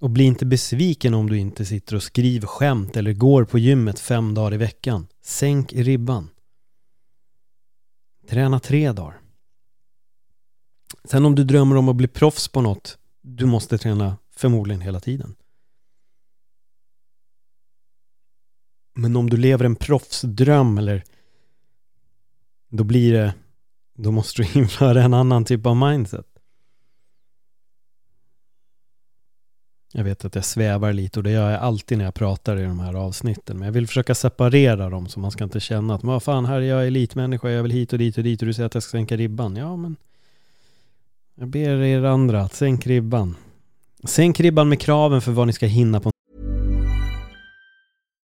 Och 0.00 0.10
bli 0.10 0.24
inte 0.24 0.46
besviken 0.46 1.14
om 1.14 1.30
du 1.30 1.38
inte 1.38 1.64
sitter 1.64 1.96
och 1.96 2.02
skriver 2.02 2.46
skämt 2.46 2.96
eller 2.96 3.12
går 3.12 3.44
på 3.44 3.58
gymmet 3.58 4.00
fem 4.00 4.34
dagar 4.34 4.54
i 4.54 4.56
veckan. 4.56 5.06
Sänk 5.22 5.72
ribban. 5.72 6.30
Träna 8.28 8.60
tre 8.60 8.92
dagar. 8.92 9.20
Sen 11.04 11.24
om 11.24 11.34
du 11.34 11.44
drömmer 11.44 11.76
om 11.76 11.88
att 11.88 11.96
bli 11.96 12.08
proffs 12.08 12.48
på 12.48 12.60
något, 12.60 12.98
du 13.22 13.46
måste 13.46 13.78
träna 13.78 14.16
förmodligen 14.36 14.80
hela 14.80 15.00
tiden. 15.00 15.34
Men 18.98 19.16
om 19.16 19.30
du 19.30 19.36
lever 19.36 19.64
en 19.64 19.76
proffsdröm 19.76 20.78
eller 20.78 21.04
då 22.68 22.84
blir 22.84 23.12
det, 23.12 23.34
då 23.94 24.10
måste 24.10 24.42
du 24.42 24.48
införa 24.60 25.02
en 25.02 25.14
annan 25.14 25.44
typ 25.44 25.66
av 25.66 25.76
mindset. 25.76 26.26
Jag 29.92 30.04
vet 30.04 30.24
att 30.24 30.34
jag 30.34 30.44
svävar 30.44 30.92
lite 30.92 31.20
och 31.20 31.24
det 31.24 31.30
gör 31.30 31.50
jag 31.50 31.60
alltid 31.60 31.98
när 31.98 32.04
jag 32.04 32.14
pratar 32.14 32.56
i 32.56 32.62
de 32.62 32.80
här 32.80 32.94
avsnitten. 32.94 33.58
Men 33.58 33.66
jag 33.66 33.72
vill 33.72 33.86
försöka 33.86 34.14
separera 34.14 34.90
dem 34.90 35.08
så 35.08 35.20
man 35.20 35.30
ska 35.30 35.44
inte 35.44 35.60
känna 35.60 35.94
att 35.94 36.04
vad 36.04 36.22
fan, 36.22 36.46
här 36.46 36.56
är 36.56 36.60
jag 36.60 36.86
elitmänniska, 36.86 37.50
jag 37.50 37.62
vill 37.62 37.72
hit 37.72 37.92
och 37.92 37.98
dit 37.98 38.18
och 38.18 38.24
dit 38.24 38.42
och 38.42 38.46
du 38.46 38.54
säger 38.54 38.66
att 38.66 38.74
jag 38.74 38.82
ska 38.82 38.90
sänka 38.90 39.16
ribban. 39.16 39.56
Ja, 39.56 39.76
men 39.76 39.96
jag 41.34 41.48
ber 41.48 41.82
er 41.82 42.04
andra 42.04 42.42
att 42.42 42.54
sänk 42.54 42.86
ribban. 42.86 43.36
Sänk 44.04 44.40
ribban 44.40 44.68
med 44.68 44.80
kraven 44.80 45.20
för 45.20 45.32
vad 45.32 45.46
ni 45.46 45.52
ska 45.52 45.66
hinna 45.66 46.00
på. 46.00 46.10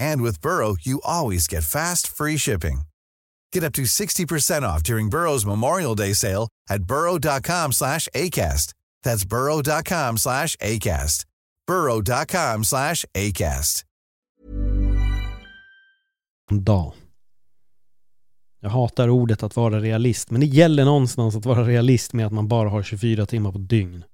And 0.00 0.22
with 0.22 0.40
Burrow, 0.40 0.76
you 0.80 1.00
always 1.04 1.46
get 1.46 1.62
fast, 1.62 2.08
free 2.08 2.38
shipping. 2.38 2.82
Get 3.52 3.64
up 3.64 3.74
to 3.74 3.82
60% 3.82 4.62
off 4.62 4.82
during 4.82 5.10
Burrow's 5.10 5.46
Memorial 5.46 5.94
Day 5.94 6.14
sale 6.14 6.48
at 6.70 6.82
burrow.com 6.84 7.72
slash 7.72 8.08
ACAST. 8.14 8.72
That's 9.04 9.24
burrow.com 9.28 10.18
slash 10.18 10.56
ACAST. 10.56 11.26
burrow.com 11.66 12.64
slash 12.64 13.04
ACAST. 13.14 13.84
Dag. 16.50 16.92
Jag 18.60 18.70
hatar 18.70 19.08
ordet 19.08 19.42
att 19.42 19.56
vara 19.56 19.80
realist, 19.80 20.30
men 20.30 20.40
det 20.40 20.46
gäller 20.46 20.84
någonstans 20.84 21.36
att 21.36 21.46
vara 21.46 21.64
realist 21.64 22.12
med 22.12 22.26
att 22.26 22.32
man 22.32 22.48
bara 22.48 22.68
har 22.68 22.82
24 22.82 23.26
timmar 23.26 23.52
på 23.52 23.58
dygn. 23.58 24.04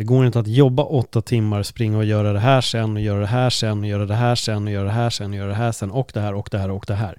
Det 0.00 0.04
går 0.04 0.26
inte 0.26 0.40
att 0.40 0.46
jobba 0.46 0.82
åtta 0.82 1.22
timmar, 1.22 1.62
springa 1.62 1.96
och 1.96 2.04
göra 2.04 2.32
det 2.32 2.38
här 2.38 2.60
sen 2.60 2.96
och 2.96 3.02
göra 3.02 3.20
det 3.20 3.26
här 3.26 3.50
sen 3.50 3.78
och 3.78 3.86
göra 3.86 4.06
det 4.06 4.14
här 4.14 4.34
sen 4.34 4.66
och 4.66 4.72
göra 4.72 4.84
det 4.84 4.92
här 4.92 5.10
sen 5.10 5.30
och 5.30 5.36
göra 5.36 5.48
det 5.48 5.54
här 5.54 5.72
sen 5.72 5.90
och 5.90 6.10
det 6.14 6.20
här 6.20 6.34
och 6.34 6.48
det 6.50 6.58
här 6.58 6.70
och 6.70 6.84
det 6.86 6.94
här. 6.94 7.18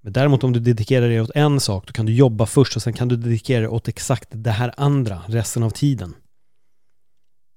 Men 0.00 0.12
däremot 0.12 0.44
om 0.44 0.52
du 0.52 0.60
dedikerar 0.60 1.08
dig 1.08 1.20
åt 1.20 1.30
en 1.34 1.60
sak, 1.60 1.86
då 1.86 1.92
kan 1.92 2.06
du 2.06 2.14
jobba 2.14 2.46
först 2.46 2.76
och 2.76 2.82
sen 2.82 2.92
kan 2.92 3.08
du 3.08 3.16
dedikera 3.16 3.60
dig 3.60 3.68
åt 3.68 3.88
exakt 3.88 4.28
det 4.30 4.50
här 4.50 4.74
andra 4.76 5.22
resten 5.26 5.62
av 5.62 5.70
tiden. 5.70 6.14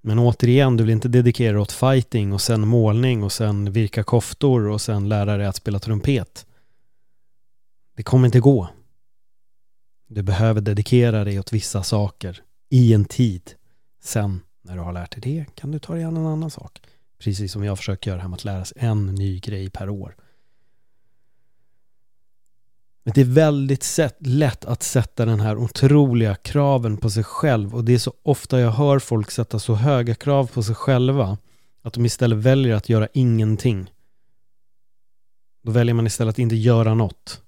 Men 0.02 0.20
återigen, 0.20 0.78
du 0.78 0.84
vill 0.84 0.94
inte 0.94 1.08
dedikera 1.08 1.54
dig 1.54 1.62
åt 1.62 1.72
fighting 1.72 2.34
och 2.34 2.42
sen 2.42 2.68
målning 2.68 3.24
och 3.24 3.32
sen 3.32 3.72
virka 3.72 4.04
koftor 4.04 4.68
och 4.68 4.82
sen 4.82 5.10
lära 5.10 5.38
dig 5.38 5.48
att 5.48 5.56
spela 5.56 5.80
trumpet. 5.80 6.46
Det 7.96 8.04
kommer 8.04 8.26
inte 8.26 8.40
gå. 8.40 8.70
Du 10.08 10.22
behöver 10.22 10.62
dedikera 10.62 11.24
dig 11.24 11.40
åt 11.40 11.54
vissa 11.54 11.84
saker 11.84 12.44
i 12.70 12.94
en 12.94 13.06
tid. 13.06 13.52
Sen 14.04 14.42
när 14.62 14.76
du 14.76 14.82
har 14.82 14.94
lärt 14.94 15.12
dig 15.12 15.22
det 15.22 15.56
kan 15.56 15.72
du 15.72 15.80
ta 15.80 15.94
dig 15.94 16.04
an 16.04 16.18
en 16.18 16.26
annan 16.26 16.52
sak. 16.52 16.82
Precis 17.18 17.52
som 17.52 17.64
jag 17.64 17.78
försöker 17.78 18.12
göra 18.12 18.22
här 18.22 18.28
med 18.28 18.36
att 18.36 18.44
lära 18.44 18.66
sig 18.66 18.78
en 18.80 19.06
ny 19.06 19.40
grej 19.40 19.70
per 19.70 19.90
år. 19.90 20.16
Men 23.04 23.14
det 23.14 23.22
är 23.22 23.26
väldigt 23.26 24.00
lätt 24.20 24.66
att 24.66 24.84
sätta 24.84 25.26
den 25.26 25.40
här 25.40 25.58
otroliga 25.58 26.36
kraven 26.36 26.98
på 26.98 27.10
sig 27.10 27.24
själv 27.24 27.76
och 27.76 27.84
det 27.84 27.94
är 27.94 27.98
så 28.00 28.14
ofta 28.24 28.60
jag 28.60 28.72
hör 28.72 29.00
folk 29.00 29.32
sätta 29.32 29.60
så 29.60 29.76
höga 29.76 30.16
krav 30.16 30.48
på 30.48 30.64
sig 30.64 30.76
själva 30.76 31.38
att 31.82 31.94
de 31.94 32.06
istället 32.06 32.38
väljer 32.38 32.76
att 32.76 32.90
göra 32.90 33.08
ingenting. 33.14 33.92
Då 35.64 35.72
väljer 35.72 35.94
man 35.94 36.08
istället 36.08 36.36
att 36.36 36.40
inte 36.40 36.56
göra 36.56 36.94
något. 36.94 37.42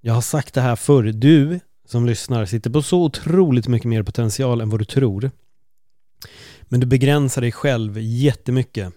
Jag 0.00 0.14
har 0.14 0.20
sagt 0.20 0.54
det 0.54 0.60
här 0.60 0.76
förr. 0.76 1.02
Du 1.02 1.60
som 1.84 2.06
lyssnar 2.06 2.44
sitter 2.44 2.70
på 2.70 2.82
så 2.82 3.02
otroligt 3.02 3.68
mycket 3.68 3.88
mer 3.88 4.02
potential 4.02 4.60
än 4.60 4.70
vad 4.70 4.80
du 4.80 4.84
tror. 4.84 5.30
Men 6.62 6.80
du 6.80 6.86
begränsar 6.86 7.42
dig 7.42 7.52
själv 7.52 7.98
jättemycket. 7.98 8.92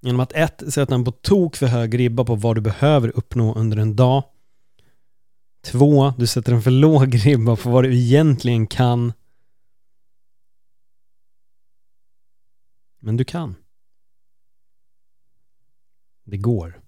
Genom 0.00 0.20
att 0.20 0.32
ett, 0.32 0.62
sätta 0.68 0.94
en 0.94 1.04
på 1.04 1.12
tok 1.12 1.56
för 1.56 1.66
hög 1.66 1.98
ribba 1.98 2.24
på 2.24 2.34
vad 2.34 2.56
du 2.56 2.60
behöver 2.60 3.08
uppnå 3.16 3.54
under 3.54 3.76
en 3.76 3.96
dag. 3.96 4.24
Två, 5.60 6.12
du 6.18 6.26
sätter 6.26 6.52
en 6.52 6.62
för 6.62 6.70
låg 6.70 7.26
ribba 7.26 7.56
på 7.56 7.70
vad 7.70 7.84
du 7.84 7.96
egentligen 7.96 8.66
kan. 8.66 9.12
Men 12.98 13.16
du 13.16 13.24
kan. 13.24 13.54
Det 16.24 16.36
går. 16.36 16.80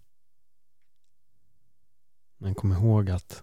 Men 2.39 2.55
kom 2.55 2.73
ihåg 2.73 3.11
att 3.11 3.43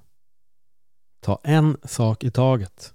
ta 1.25 1.39
en 1.44 1.77
sak 1.84 2.24
i 2.24 2.32
taget. 2.32 2.94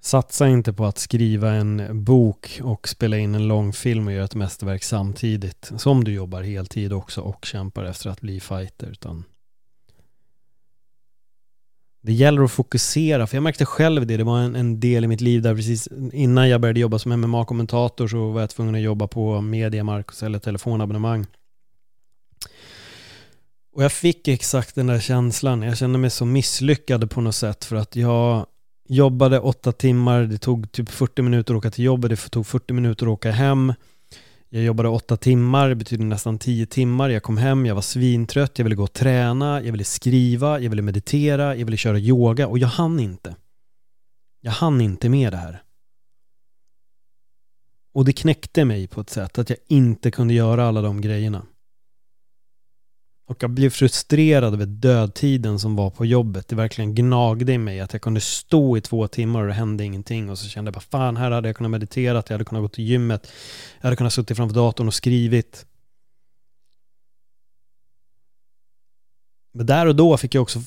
Satsa 0.00 0.48
inte 0.48 0.72
på 0.72 0.84
att 0.84 0.98
skriva 0.98 1.50
en 1.50 2.04
bok 2.04 2.60
och 2.62 2.88
spela 2.88 3.18
in 3.18 3.34
en 3.34 3.48
långfilm 3.48 4.06
och 4.06 4.12
göra 4.12 4.24
ett 4.24 4.34
mästerverk 4.34 4.82
samtidigt 4.82 5.72
som 5.76 6.04
du 6.04 6.12
jobbar 6.12 6.42
heltid 6.42 6.92
också 6.92 7.20
och 7.20 7.44
kämpar 7.44 7.84
efter 7.84 8.10
att 8.10 8.20
bli 8.20 8.40
fighter 8.40 8.86
utan 8.90 9.24
det 12.00 12.12
gäller 12.12 12.42
att 12.42 12.52
fokusera, 12.52 13.26
för 13.26 13.36
jag 13.36 13.42
märkte 13.42 13.66
själv 13.66 14.06
det, 14.06 14.16
det 14.16 14.24
var 14.24 14.38
en, 14.38 14.56
en 14.56 14.80
del 14.80 15.04
i 15.04 15.08
mitt 15.08 15.20
liv 15.20 15.42
där 15.42 15.54
precis 15.54 15.88
innan 16.12 16.48
jag 16.48 16.60
började 16.60 16.80
jobba 16.80 16.98
som 16.98 17.12
MMA-kommentator 17.12 18.08
så 18.08 18.30
var 18.30 18.40
jag 18.40 18.50
tvungen 18.50 18.74
att 18.74 18.80
jobba 18.80 19.06
på 19.06 19.40
Mediamark 19.40 20.08
och 20.08 20.14
sälja 20.14 20.40
telefonabonnemang. 20.40 21.26
Och 23.72 23.84
jag 23.84 23.92
fick 23.92 24.28
exakt 24.28 24.74
den 24.74 24.86
där 24.86 25.00
känslan. 25.00 25.62
Jag 25.62 25.78
kände 25.78 25.98
mig 25.98 26.10
så 26.10 26.24
misslyckad 26.24 27.10
på 27.10 27.20
något 27.20 27.34
sätt 27.34 27.64
för 27.64 27.76
att 27.76 27.96
jag 27.96 28.46
jobbade 28.88 29.40
åtta 29.40 29.72
timmar, 29.72 30.22
det 30.22 30.38
tog 30.38 30.72
typ 30.72 30.90
40 30.90 31.22
minuter 31.22 31.54
att 31.54 31.58
åka 31.58 31.70
till 31.70 31.84
jobbet, 31.84 32.10
det 32.10 32.16
tog 32.16 32.46
40 32.46 32.72
minuter 32.72 33.06
att 33.06 33.12
åka 33.12 33.30
hem. 33.30 33.72
Jag 34.48 34.62
jobbade 34.62 34.88
åtta 34.88 35.16
timmar, 35.16 35.68
det 35.68 35.74
betyder 35.74 36.04
nästan 36.04 36.38
tio 36.38 36.66
timmar. 36.66 37.08
Jag 37.08 37.22
kom 37.22 37.36
hem, 37.36 37.66
jag 37.66 37.74
var 37.74 37.82
svintrött, 37.82 38.58
jag 38.58 38.64
ville 38.64 38.76
gå 38.76 38.82
och 38.82 38.92
träna, 38.92 39.62
jag 39.62 39.72
ville 39.72 39.84
skriva, 39.84 40.60
jag 40.60 40.70
ville 40.70 40.82
meditera, 40.82 41.56
jag 41.56 41.64
ville 41.64 41.76
köra 41.76 41.98
yoga 41.98 42.46
och 42.46 42.58
jag 42.58 42.68
hann 42.68 43.00
inte. 43.00 43.36
Jag 44.40 44.52
hann 44.52 44.80
inte 44.80 45.08
med 45.08 45.32
det 45.32 45.36
här. 45.36 45.62
Och 47.94 48.04
det 48.04 48.12
knäckte 48.12 48.64
mig 48.64 48.86
på 48.86 49.00
ett 49.00 49.10
sätt 49.10 49.38
att 49.38 49.50
jag 49.50 49.58
inte 49.68 50.10
kunde 50.10 50.34
göra 50.34 50.68
alla 50.68 50.82
de 50.82 51.00
grejerna. 51.00 51.46
Och 53.24 53.42
jag 53.42 53.50
blev 53.50 53.70
frustrerad 53.70 54.54
över 54.54 54.66
dödtiden 54.66 55.58
som 55.58 55.76
var 55.76 55.90
på 55.90 56.06
jobbet. 56.06 56.48
Det 56.48 56.56
verkligen 56.56 56.94
gnagde 56.94 57.52
i 57.52 57.58
mig 57.58 57.80
att 57.80 57.92
jag 57.92 58.02
kunde 58.02 58.20
stå 58.20 58.76
i 58.76 58.80
två 58.80 59.08
timmar 59.08 59.40
och 59.40 59.46
det 59.46 59.52
hände 59.52 59.84
ingenting. 59.84 60.30
Och 60.30 60.38
så 60.38 60.48
kände 60.48 60.68
jag 60.68 60.74
bara 60.74 60.80
fan, 60.80 61.16
här 61.16 61.30
hade 61.30 61.48
jag 61.48 61.56
kunnat 61.56 61.70
meditera, 61.70 62.22
jag 62.26 62.34
hade 62.34 62.44
kunnat 62.44 62.62
gå 62.62 62.68
till 62.68 62.84
gymmet, 62.84 63.32
jag 63.80 63.86
hade 63.86 63.96
kunnat 63.96 64.12
sitta 64.12 64.34
framför 64.34 64.54
datorn 64.54 64.86
och 64.86 64.94
skrivit. 64.94 65.66
Men 69.52 69.66
där 69.66 69.86
och 69.86 69.96
då 69.96 70.16
fick 70.16 70.34
jag 70.34 70.42
också 70.42 70.62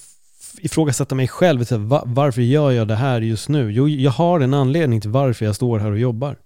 ifrågasätta 0.58 1.16
mig 1.16 1.28
själv. 1.28 1.66
Varför 2.06 2.42
gör 2.42 2.72
jag 2.72 2.88
det 2.88 2.96
här 2.96 3.22
just 3.22 3.50
nu? 3.50 3.72
Jo, 3.72 3.88
jag 3.88 4.12
har 4.12 4.40
en 4.40 4.54
anledning 4.54 5.02
till 5.02 5.10
varför 5.10 5.46
jag 5.46 5.56
står 5.56 5.80
här 5.80 5.92
och 5.92 6.00
jobbar. 6.00 6.38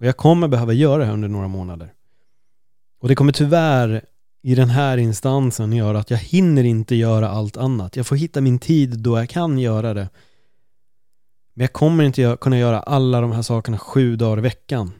Och 0.00 0.06
jag 0.06 0.16
kommer 0.16 0.48
behöva 0.48 0.72
göra 0.72 0.98
det 0.98 1.04
här 1.04 1.12
under 1.12 1.28
några 1.28 1.48
månader. 1.48 1.92
Och 3.00 3.08
det 3.08 3.14
kommer 3.14 3.32
tyvärr 3.32 4.04
i 4.42 4.54
den 4.54 4.70
här 4.70 4.98
instansen 4.98 5.72
göra 5.72 5.98
att 5.98 6.10
jag 6.10 6.18
hinner 6.18 6.64
inte 6.64 6.94
göra 6.94 7.28
allt 7.28 7.56
annat. 7.56 7.96
Jag 7.96 8.06
får 8.06 8.16
hitta 8.16 8.40
min 8.40 8.58
tid 8.58 8.98
då 8.98 9.18
jag 9.18 9.28
kan 9.28 9.58
göra 9.58 9.94
det. 9.94 10.08
Men 11.54 11.64
jag 11.64 11.72
kommer 11.72 12.04
inte 12.04 12.36
kunna 12.40 12.58
göra 12.58 12.80
alla 12.80 13.20
de 13.20 13.32
här 13.32 13.42
sakerna 13.42 13.78
sju 13.78 14.16
dagar 14.16 14.38
i 14.38 14.40
veckan. 14.40 14.92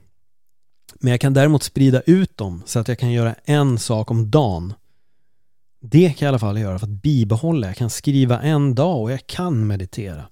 Men 1.01 1.11
jag 1.11 1.21
kan 1.21 1.35
däremot 1.35 1.63
sprida 1.63 2.01
ut 2.01 2.37
dem 2.37 2.63
så 2.67 2.79
att 2.79 2.89
jag 2.89 2.99
kan 2.99 3.13
göra 3.13 3.35
en 3.45 3.79
sak 3.79 4.11
om 4.11 4.31
dagen. 4.31 4.75
Det 5.81 6.09
kan 6.09 6.27
jag 6.27 6.29
i 6.29 6.29
alla 6.29 6.39
fall 6.39 6.59
göra 6.59 6.79
för 6.79 6.87
att 6.87 7.03
bibehålla. 7.03 7.67
Jag 7.67 7.77
kan 7.77 7.91
skriva 7.91 8.41
en 8.41 8.75
dag 8.75 9.03
och 9.03 9.13
jag 9.13 9.27
kan 9.27 9.67
meditera. 9.67 10.25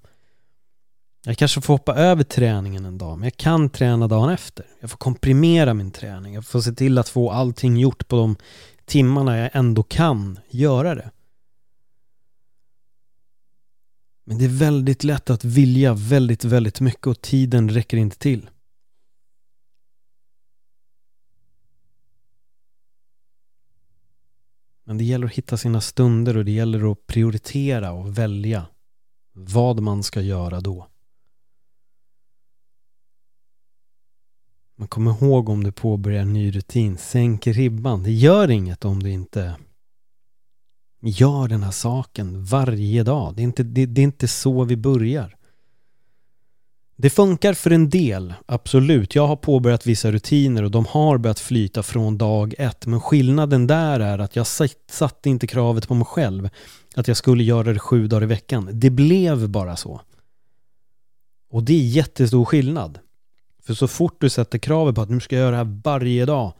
Jag 1.24 1.38
kanske 1.38 1.60
får 1.60 1.74
hoppa 1.74 1.94
över 1.94 2.24
träningen 2.24 2.84
en 2.84 2.98
dag, 2.98 3.18
men 3.18 3.26
jag 3.26 3.36
kan 3.36 3.70
träna 3.70 4.08
dagen 4.08 4.30
efter. 4.30 4.66
Jag 4.80 4.90
får 4.90 4.98
komprimera 4.98 5.74
min 5.74 5.90
träning. 5.90 6.34
Jag 6.34 6.46
får 6.46 6.60
se 6.60 6.72
till 6.72 6.98
att 6.98 7.08
få 7.08 7.30
allting 7.30 7.76
gjort 7.76 8.08
på 8.08 8.16
de 8.16 8.36
timmarna 8.90 9.38
jag 9.38 9.50
ändå 9.52 9.82
kan 9.82 10.38
göra 10.48 10.94
det. 10.94 11.10
Men 14.24 14.38
det 14.38 14.44
är 14.44 14.58
väldigt 14.58 15.04
lätt 15.04 15.30
att 15.30 15.44
vilja 15.44 15.94
väldigt, 15.94 16.44
väldigt 16.44 16.80
mycket 16.80 17.06
och 17.06 17.20
tiden 17.20 17.70
räcker 17.70 17.96
inte 17.96 18.18
till. 18.18 18.50
Men 24.84 24.98
det 24.98 25.04
gäller 25.04 25.26
att 25.26 25.32
hitta 25.32 25.56
sina 25.56 25.80
stunder 25.80 26.36
och 26.36 26.44
det 26.44 26.50
gäller 26.50 26.92
att 26.92 27.06
prioritera 27.06 27.92
och 27.92 28.18
välja 28.18 28.66
vad 29.32 29.82
man 29.82 30.02
ska 30.02 30.20
göra 30.20 30.60
då. 30.60 30.89
Men 34.80 34.88
kom 34.88 35.08
ihåg 35.08 35.48
om 35.48 35.64
du 35.64 35.72
påbörjar 35.72 36.22
en 36.22 36.32
ny 36.32 36.50
rutin, 36.50 36.96
sänk 36.98 37.46
ribban. 37.46 38.02
Det 38.02 38.12
gör 38.12 38.50
inget 38.50 38.84
om 38.84 39.02
du 39.02 39.10
inte 39.10 39.54
gör 41.02 41.48
den 41.48 41.62
här 41.62 41.70
saken 41.70 42.44
varje 42.44 43.02
dag. 43.02 43.34
Det 43.36 43.42
är 43.42 43.44
inte, 43.44 43.62
det, 43.62 43.86
det 43.86 44.00
är 44.00 44.02
inte 44.02 44.28
så 44.28 44.64
vi 44.64 44.76
börjar. 44.76 45.36
Det 46.96 47.10
funkar 47.10 47.54
för 47.54 47.70
en 47.70 47.90
del, 47.90 48.34
absolut. 48.46 49.14
Jag 49.14 49.26
har 49.26 49.36
påbörjat 49.36 49.86
vissa 49.86 50.12
rutiner 50.12 50.62
och 50.62 50.70
de 50.70 50.86
har 50.86 51.18
börjat 51.18 51.40
flyta 51.40 51.82
från 51.82 52.18
dag 52.18 52.54
ett. 52.58 52.86
Men 52.86 53.00
skillnaden 53.00 53.66
där 53.66 54.00
är 54.00 54.18
att 54.18 54.36
jag 54.36 54.46
satte 54.90 55.30
inte 55.30 55.46
kravet 55.46 55.88
på 55.88 55.94
mig 55.94 56.06
själv 56.06 56.48
att 56.94 57.08
jag 57.08 57.16
skulle 57.16 57.44
göra 57.44 57.72
det 57.72 57.78
sju 57.78 58.06
dagar 58.06 58.22
i 58.22 58.26
veckan. 58.26 58.70
Det 58.72 58.90
blev 58.90 59.48
bara 59.48 59.76
så. 59.76 60.00
Och 61.50 61.62
det 61.62 61.72
är 61.72 61.86
jättestor 61.86 62.44
skillnad. 62.44 62.98
För 63.62 63.74
så 63.74 63.88
fort 63.88 64.20
du 64.20 64.28
sätter 64.30 64.58
kravet 64.58 64.94
på 64.94 65.00
att 65.00 65.10
nu 65.10 65.20
ska 65.20 65.36
jag 65.36 65.42
göra 65.42 65.50
det 65.50 65.56
här 65.56 65.80
varje 65.84 66.26
dag, 66.26 66.52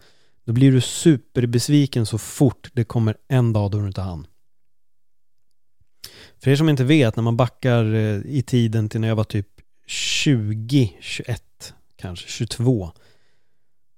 då 0.44 0.52
blir 0.52 0.72
du 0.72 0.80
superbesviken 0.80 2.06
så 2.06 2.18
fort 2.18 2.70
det 2.72 2.84
kommer 2.84 3.16
en 3.28 3.52
dag 3.52 3.70
då 3.70 3.80
du 3.80 3.86
inte 3.86 4.00
hann. 4.00 4.26
För 6.38 6.50
er 6.50 6.56
som 6.56 6.68
inte 6.68 6.84
vet, 6.84 7.16
när 7.16 7.22
man 7.22 7.36
backar 7.36 7.94
eh, 7.94 8.20
i 8.24 8.42
tiden 8.46 8.88
till 8.88 9.00
när 9.00 9.08
jag 9.08 9.16
var 9.16 9.24
typ 9.24 9.48
20, 9.86 10.96
21, 11.00 11.74
kanske 11.96 12.28
22, 12.28 12.90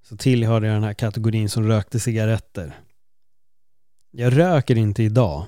så 0.02 0.16
tillhörde 0.16 0.66
jag 0.66 0.76
den 0.76 0.84
här 0.84 0.94
kategorin 0.94 1.48
som 1.48 1.66
rökte 1.66 2.00
cigaretter. 2.00 2.80
Jag 4.10 4.38
röker 4.38 4.78
inte 4.78 5.02
idag. 5.02 5.46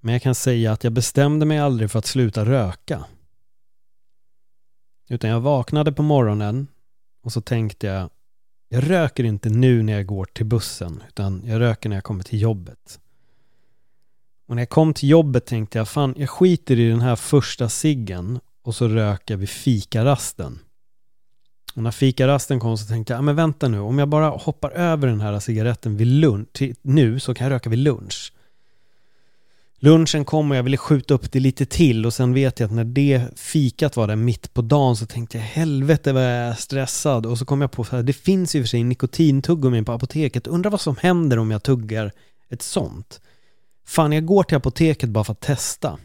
Men 0.00 0.12
jag 0.12 0.22
kan 0.22 0.34
säga 0.34 0.72
att 0.72 0.84
jag 0.84 0.92
bestämde 0.92 1.46
mig 1.46 1.58
aldrig 1.58 1.90
för 1.90 1.98
att 1.98 2.06
sluta 2.06 2.44
röka. 2.44 3.04
Utan 5.12 5.30
jag 5.30 5.40
vaknade 5.40 5.92
på 5.92 6.02
morgonen 6.02 6.66
och 7.22 7.32
så 7.32 7.40
tänkte 7.40 7.86
jag, 7.86 8.10
jag 8.68 8.90
röker 8.90 9.24
inte 9.24 9.48
nu 9.48 9.82
när 9.82 9.92
jag 9.92 10.06
går 10.06 10.24
till 10.24 10.46
bussen, 10.46 11.02
utan 11.08 11.42
jag 11.44 11.60
röker 11.60 11.88
när 11.88 11.96
jag 11.96 12.04
kommer 12.04 12.24
till 12.24 12.40
jobbet. 12.40 13.00
Och 14.48 14.54
när 14.54 14.62
jag 14.62 14.68
kom 14.68 14.94
till 14.94 15.08
jobbet 15.08 15.46
tänkte 15.46 15.78
jag, 15.78 15.88
fan, 15.88 16.14
jag 16.16 16.30
skiter 16.30 16.78
i 16.78 16.88
den 16.88 17.00
här 17.00 17.16
första 17.16 17.68
ciggen 17.68 18.40
och 18.62 18.74
så 18.74 18.88
röker 18.88 19.34
jag 19.34 19.38
vid 19.38 19.48
fikarasten. 19.48 20.58
Och 21.74 21.82
när 21.82 21.90
fikarasten 21.90 22.60
kom 22.60 22.78
så 22.78 22.86
tänkte 22.86 23.12
jag, 23.12 23.24
men 23.24 23.36
vänta 23.36 23.68
nu, 23.68 23.78
om 23.78 23.98
jag 23.98 24.08
bara 24.08 24.28
hoppar 24.28 24.70
över 24.70 25.08
den 25.08 25.20
här 25.20 25.40
cigaretten 25.40 25.96
vid 25.96 26.06
lunch, 26.06 26.62
nu 26.82 27.20
så 27.20 27.34
kan 27.34 27.44
jag 27.44 27.54
röka 27.54 27.70
vid 27.70 27.78
lunch. 27.78 28.32
Lunchen 29.82 30.24
kom 30.24 30.50
och 30.50 30.56
jag 30.56 30.62
ville 30.62 30.76
skjuta 30.76 31.14
upp 31.14 31.32
det 31.32 31.40
lite 31.40 31.66
till 31.66 32.06
och 32.06 32.14
sen 32.14 32.34
vet 32.34 32.60
jag 32.60 32.66
att 32.66 32.72
när 32.74 32.84
det 32.84 33.38
fikat 33.38 33.96
var 33.96 34.06
där 34.06 34.16
mitt 34.16 34.54
på 34.54 34.62
dagen 34.62 34.96
så 34.96 35.06
tänkte 35.06 35.38
jag 35.38 35.44
helvete 35.44 36.12
vad 36.12 36.22
jag 36.22 36.30
är 36.30 36.52
stressad 36.52 37.26
och 37.26 37.38
så 37.38 37.44
kom 37.44 37.60
jag 37.60 37.72
på 37.72 37.82
att 37.90 38.06
det 38.06 38.12
finns 38.12 38.54
ju 38.54 38.62
för 38.62 38.68
sig 38.68 38.84
nikotintuggummi 38.84 39.82
på 39.82 39.92
apoteket. 39.92 40.46
Undrar 40.46 40.70
vad 40.70 40.80
som 40.80 40.96
händer 40.96 41.38
om 41.38 41.50
jag 41.50 41.62
tuggar 41.62 42.12
ett 42.48 42.62
sånt. 42.62 43.20
Fan, 43.86 44.12
jag 44.12 44.26
går 44.26 44.42
till 44.42 44.56
apoteket 44.56 45.10
bara 45.10 45.24
för 45.24 45.32
att 45.32 45.40
testa. 45.40 45.98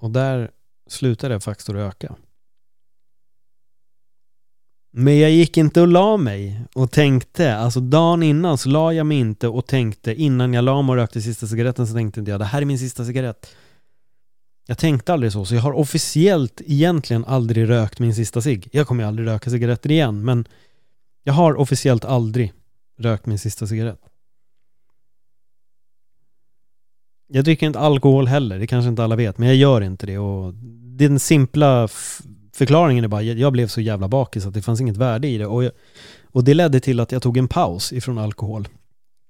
Och 0.00 0.10
där 0.10 0.50
slutade 0.86 1.34
jag 1.34 1.42
faktiskt 1.42 1.68
att 1.68 1.74
röka. 1.74 2.16
Men 4.96 5.18
jag 5.18 5.30
gick 5.30 5.56
inte 5.56 5.80
och 5.80 5.88
la 5.88 6.16
mig 6.16 6.60
och 6.74 6.90
tänkte, 6.90 7.56
alltså 7.56 7.80
dagen 7.80 8.22
innan 8.22 8.58
så 8.58 8.68
la 8.68 8.92
jag 8.92 9.06
mig 9.06 9.18
inte 9.18 9.48
och 9.48 9.66
tänkte 9.66 10.14
innan 10.14 10.54
jag 10.54 10.64
la 10.64 10.82
mig 10.82 10.92
och 10.92 10.96
rökte 10.96 11.22
sista 11.22 11.46
cigaretten 11.46 11.86
så 11.86 11.94
tänkte 11.94 12.20
inte 12.20 12.30
jag 12.30 12.40
det 12.40 12.44
här 12.44 12.62
är 12.62 12.66
min 12.66 12.78
sista 12.78 13.04
cigarett. 13.04 13.46
Jag 14.66 14.78
tänkte 14.78 15.12
aldrig 15.12 15.32
så, 15.32 15.44
så 15.44 15.54
jag 15.54 15.62
har 15.62 15.72
officiellt 15.72 16.60
egentligen 16.66 17.24
aldrig 17.24 17.68
rökt 17.68 17.98
min 17.98 18.14
sista 18.14 18.40
cigg. 18.40 18.68
Jag 18.72 18.86
kommer 18.86 19.02
ju 19.02 19.08
aldrig 19.08 19.28
röka 19.28 19.50
cigaretter 19.50 19.90
igen, 19.90 20.24
men 20.24 20.48
jag 21.22 21.34
har 21.34 21.54
officiellt 21.54 22.04
aldrig 22.04 22.52
rökt 22.98 23.26
min 23.26 23.38
sista 23.38 23.66
cigarett. 23.66 24.00
Jag 27.26 27.44
dricker 27.44 27.66
inte 27.66 27.78
alkohol 27.78 28.26
heller, 28.26 28.58
det 28.58 28.66
kanske 28.66 28.88
inte 28.88 29.04
alla 29.04 29.16
vet, 29.16 29.38
men 29.38 29.48
jag 29.48 29.56
gör 29.56 29.80
inte 29.80 30.06
det 30.06 30.18
och 30.18 30.54
den 30.98 31.18
simpla 31.20 31.88
förklaringen 32.54 33.04
är 33.04 33.08
bara, 33.08 33.22
jag 33.22 33.52
blev 33.52 33.66
så 33.66 33.80
jävla 33.80 34.08
bakis 34.08 34.46
att 34.46 34.54
det 34.54 34.62
fanns 34.62 34.80
inget 34.80 34.96
värde 34.96 35.28
i 35.28 35.38
det. 35.38 35.46
Och, 35.46 35.64
jag, 35.64 35.72
och 36.22 36.44
det 36.44 36.54
ledde 36.54 36.80
till 36.80 37.00
att 37.00 37.12
jag 37.12 37.22
tog 37.22 37.36
en 37.36 37.48
paus 37.48 37.92
ifrån 37.92 38.18
alkohol. 38.18 38.68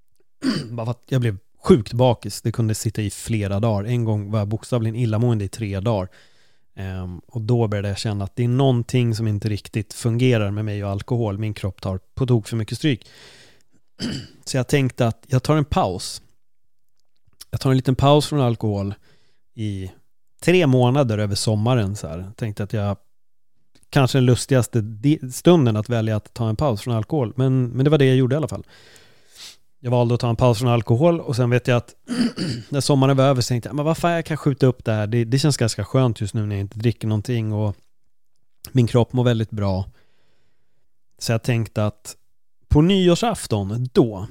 bara 0.71 0.87
för 0.87 0.91
att 0.91 1.05
jag 1.09 1.21
blev 1.21 1.39
sjukt 1.65 1.93
bakis. 1.93 2.43
Det 2.43 2.53
kunde 2.53 2.75
sitta 2.75 3.03
i 3.03 3.11
flera 3.11 3.61
dagar. 3.61 3.85
En 3.85 4.05
gång 4.05 4.31
var 4.31 4.39
jag 4.39 4.49
bokstavligen 4.49 4.97
illamående 4.97 5.45
i 5.45 5.49
tre 5.49 5.81
dagar. 5.81 6.09
Um, 6.77 7.19
och 7.19 7.41
då 7.41 7.69
började 7.69 7.89
jag 7.89 7.99
känna 7.99 8.25
att 8.25 8.37
det 8.37 8.45
är 8.45 8.49
någonting 8.49 9.15
som 9.15 9.29
inte 9.29 9.49
riktigt 9.49 9.93
fungerar 9.93 10.51
med 10.51 10.65
mig 10.65 10.85
och 10.85 10.91
alkohol. 10.91 11.39
Min 11.39 11.55
kropp 11.55 11.81
tar 11.81 12.01
på 12.15 12.27
tok 12.27 12.49
för 12.49 12.57
mycket 12.57 12.79
stryk. 12.79 13.09
Så 14.45 14.57
jag 14.57 14.69
tänkte 14.69 15.07
att 15.07 15.25
jag 15.29 15.43
tar 15.43 15.57
en 15.57 15.65
paus. 15.65 16.23
Jag 17.51 17.61
tar 17.61 17.71
en 17.71 17.77
liten 17.77 17.95
paus 17.95 18.27
från 18.27 18.41
alkohol 18.41 18.95
i 19.55 19.91
tre 20.43 20.67
månader 20.67 21.19
över 21.19 21.35
sommaren. 21.35 21.97
Så 21.97 22.09
här. 22.09 22.31
Tänkte 22.37 22.63
att 22.63 22.73
jag 22.73 22.97
kanske 23.95 24.19
den 24.19 24.27
lustigaste 24.27 24.85
stunden 25.33 25.77
att 25.77 25.89
välja 25.89 26.17
att 26.17 26.35
ta 26.35 26.49
en 26.49 26.57
paus 26.57 26.83
från 26.83 26.95
alkohol. 26.95 27.33
Men, 27.37 27.69
men 27.69 27.85
det 27.85 27.91
var 27.91 27.99
det 27.99 28.05
jag 28.05 28.17
gjorde 28.17 28.35
i 28.35 28.37
alla 28.37 28.49
fall. 28.49 28.67
Jag 29.81 29.91
valde 29.91 30.15
att 30.15 30.21
ta 30.21 30.29
en 30.29 30.37
paus 30.37 30.59
från 30.59 30.69
alkohol 30.69 31.21
och 31.21 31.37
sen 31.37 31.51
vet 31.51 31.69
jag 31.69 31.77
att 31.77 31.95
när 32.69 32.81
sommaren 32.81 33.17
var 33.17 33.25
över 33.25 33.43
så 33.43 33.49
tänkte 33.49 33.69
jag, 33.69 33.77
men 33.77 33.85
vad 33.85 33.99
fan 33.99 34.13
jag 34.13 34.25
kan 34.25 34.37
skjuta 34.37 34.67
upp 34.67 34.85
det 34.85 34.93
här. 34.93 35.07
Det, 35.07 35.25
det 35.25 35.39
känns 35.39 35.57
ganska 35.57 35.85
skönt 35.85 36.21
just 36.21 36.35
nu 36.35 36.47
när 36.47 36.57
jag 36.57 36.61
inte 36.61 36.79
dricker 36.79 37.09
någonting 37.09 37.53
och 37.53 37.77
min 38.73 38.87
kropp 38.87 39.13
mår 39.13 39.25
väldigt 39.25 39.51
bra. 39.51 39.85
Så 41.19 41.33
jag 41.33 41.43
tänkte 41.43 41.87
att 41.87 42.17
på 42.69 42.83
nyårsafton, 42.83 43.89
då, 43.93 44.27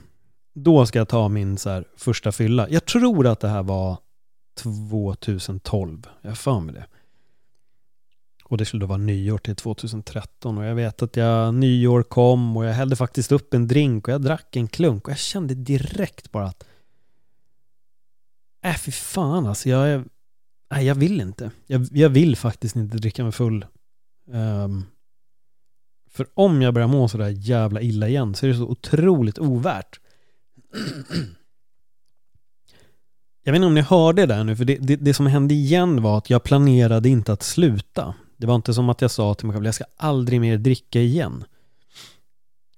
då 0.56 0.86
ska 0.86 0.99
jag 0.99 1.08
ta 1.08 1.30
min 1.30 1.58
så 1.58 1.69
här 1.69 1.86
första 1.97 2.32
fylla. 2.32 2.69
Jag 2.69 2.86
tror 2.86 3.28
att 3.28 3.39
det 3.39 3.47
här 3.47 3.63
var 3.63 3.97
2012. 5.19 6.08
Jag 6.21 6.30
har 6.30 6.36
för 6.36 6.60
mig 6.60 6.76
det. 6.76 6.86
Och 8.43 8.58
det 8.58 8.65
skulle 8.65 8.82
då 8.84 8.88
vara 8.88 8.97
nyår 8.97 9.38
till 9.38 9.56
2013 9.56 10.58
och 10.58 10.65
jag 10.65 10.75
vet 10.75 11.01
att 11.01 11.15
jag 11.15 11.53
nyår 11.53 12.03
kom 12.03 12.58
och 12.58 12.65
jag 12.65 12.73
hällde 12.73 12.95
faktiskt 12.95 13.32
upp 13.32 13.53
en 13.53 13.67
drink 13.67 14.08
och 14.08 14.13
jag 14.13 14.21
drack 14.21 14.56
en 14.56 14.67
klunk 14.67 15.06
och 15.06 15.12
jag 15.12 15.17
kände 15.17 15.53
direkt 15.56 16.32
bara 16.32 16.45
att 16.45 16.63
Äh 18.65 18.77
fy 18.77 18.91
fan 18.91 19.45
alltså, 19.45 19.69
jag 19.69 19.89
är... 19.89 20.06
Nej, 20.71 20.86
jag 20.86 20.95
vill 20.95 21.21
inte. 21.21 21.51
Jag, 21.67 21.88
jag 21.91 22.10
vill 22.10 22.36
faktiskt 22.36 22.75
inte 22.75 22.97
dricka 22.97 23.23
mig 23.23 23.32
full. 23.32 23.65
Um, 24.32 24.86
för 26.10 26.27
om 26.34 26.62
jag 26.62 26.73
börjar 26.73 26.88
må 26.88 27.08
sådär 27.08 27.29
jävla 27.29 27.82
illa 27.82 28.08
igen 28.08 28.36
så 28.36 28.45
är 28.45 28.47
det 28.47 28.56
så 28.56 28.67
otroligt 28.67 29.39
ovärt. 29.39 29.99
Jag 33.43 33.53
vet 33.53 33.56
inte 33.56 33.65
om 33.65 33.75
ni 33.75 33.82
hörde 33.82 34.21
det 34.21 34.34
där 34.34 34.43
nu, 34.43 34.56
för 34.56 34.65
det, 34.65 34.75
det, 34.75 34.95
det, 34.95 35.13
som 35.13 35.25
hände 35.25 35.53
igen 35.53 36.01
var 36.01 36.17
att 36.17 36.29
jag 36.29 36.43
planerade 36.43 37.10
inte 37.10 37.34
att 37.34 37.43
sluta. 37.43 38.15
Det 38.43 38.47
var 38.47 38.56
inte 38.56 38.73
som 38.73 38.89
att 38.89 39.01
jag 39.01 39.12
sa 39.12 39.34
till 39.34 39.47
mig 39.47 39.53
själv, 39.53 39.65
jag 39.65 39.75
ska 39.75 39.84
aldrig 39.97 40.41
mer 40.41 40.58
dricka 40.58 40.99
igen. 40.99 41.45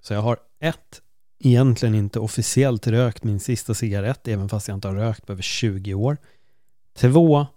Så 0.02 0.14
jag 0.14 0.22
har 0.22 0.40
ett, 0.60 1.02
egentligen 1.40 1.96
inte 1.96 2.20
officiellt 2.20 2.88
rökt 2.88 3.24
min 3.24 3.40
sista 3.40 3.74
cigarett, 3.74 4.28
även 4.28 4.50
fast 4.50 4.68
jag 4.68 4.78
inte 4.78 4.88
har 4.88 4.96
rökt 4.96 5.26
på 5.26 5.32
över 5.32 5.42
20 5.42 5.94
år. 5.94 6.18
Två, 6.94 7.48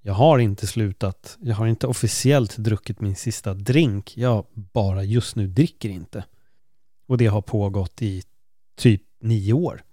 jag 0.00 0.12
har 0.12 0.38
inte 0.38 0.66
slutat, 0.66 1.38
jag 1.40 1.56
har 1.56 1.66
inte 1.66 1.86
officiellt 1.86 2.56
druckit 2.56 3.00
min 3.00 3.16
sista 3.16 3.54
drink, 3.54 4.16
jag 4.16 4.46
bara 4.54 5.04
just 5.04 5.36
nu 5.36 5.46
dricker 5.46 5.88
inte. 5.88 6.24
Och 7.06 7.18
det 7.18 7.26
har 7.26 7.42
pågått 7.42 8.02
i 8.02 8.22
typ 8.76 9.02
nio 9.20 9.52
år. 9.52 9.84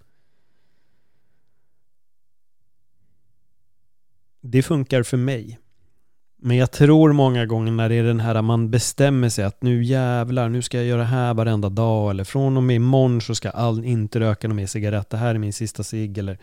Det 4.40 4.62
funkar 4.62 5.02
för 5.02 5.16
mig. 5.16 5.58
Men 6.42 6.56
jag 6.56 6.70
tror 6.70 7.12
många 7.12 7.46
gånger 7.46 7.72
när 7.72 7.88
det 7.88 7.94
är 7.94 8.02
den 8.02 8.20
här 8.20 8.42
man 8.42 8.70
bestämmer 8.70 9.28
sig 9.28 9.44
att 9.44 9.62
nu 9.62 9.84
jävlar, 9.84 10.48
nu 10.48 10.62
ska 10.62 10.76
jag 10.76 10.86
göra 10.86 11.00
det 11.00 11.06
här 11.06 11.34
varenda 11.34 11.68
dag 11.68 12.10
eller 12.10 12.24
från 12.24 12.56
och 12.56 12.62
med 12.62 12.76
imorgon 12.76 13.20
så 13.20 13.34
ska 13.34 13.50
jag 13.54 13.84
inte 13.84 14.20
röka 14.20 14.48
någon 14.48 14.56
mer 14.56 14.66
cigarett. 14.66 15.10
Det 15.10 15.16
här 15.16 15.34
är 15.34 15.38
min 15.38 15.52
sista 15.52 15.82
cigg 15.82 16.18
eller 16.18 16.38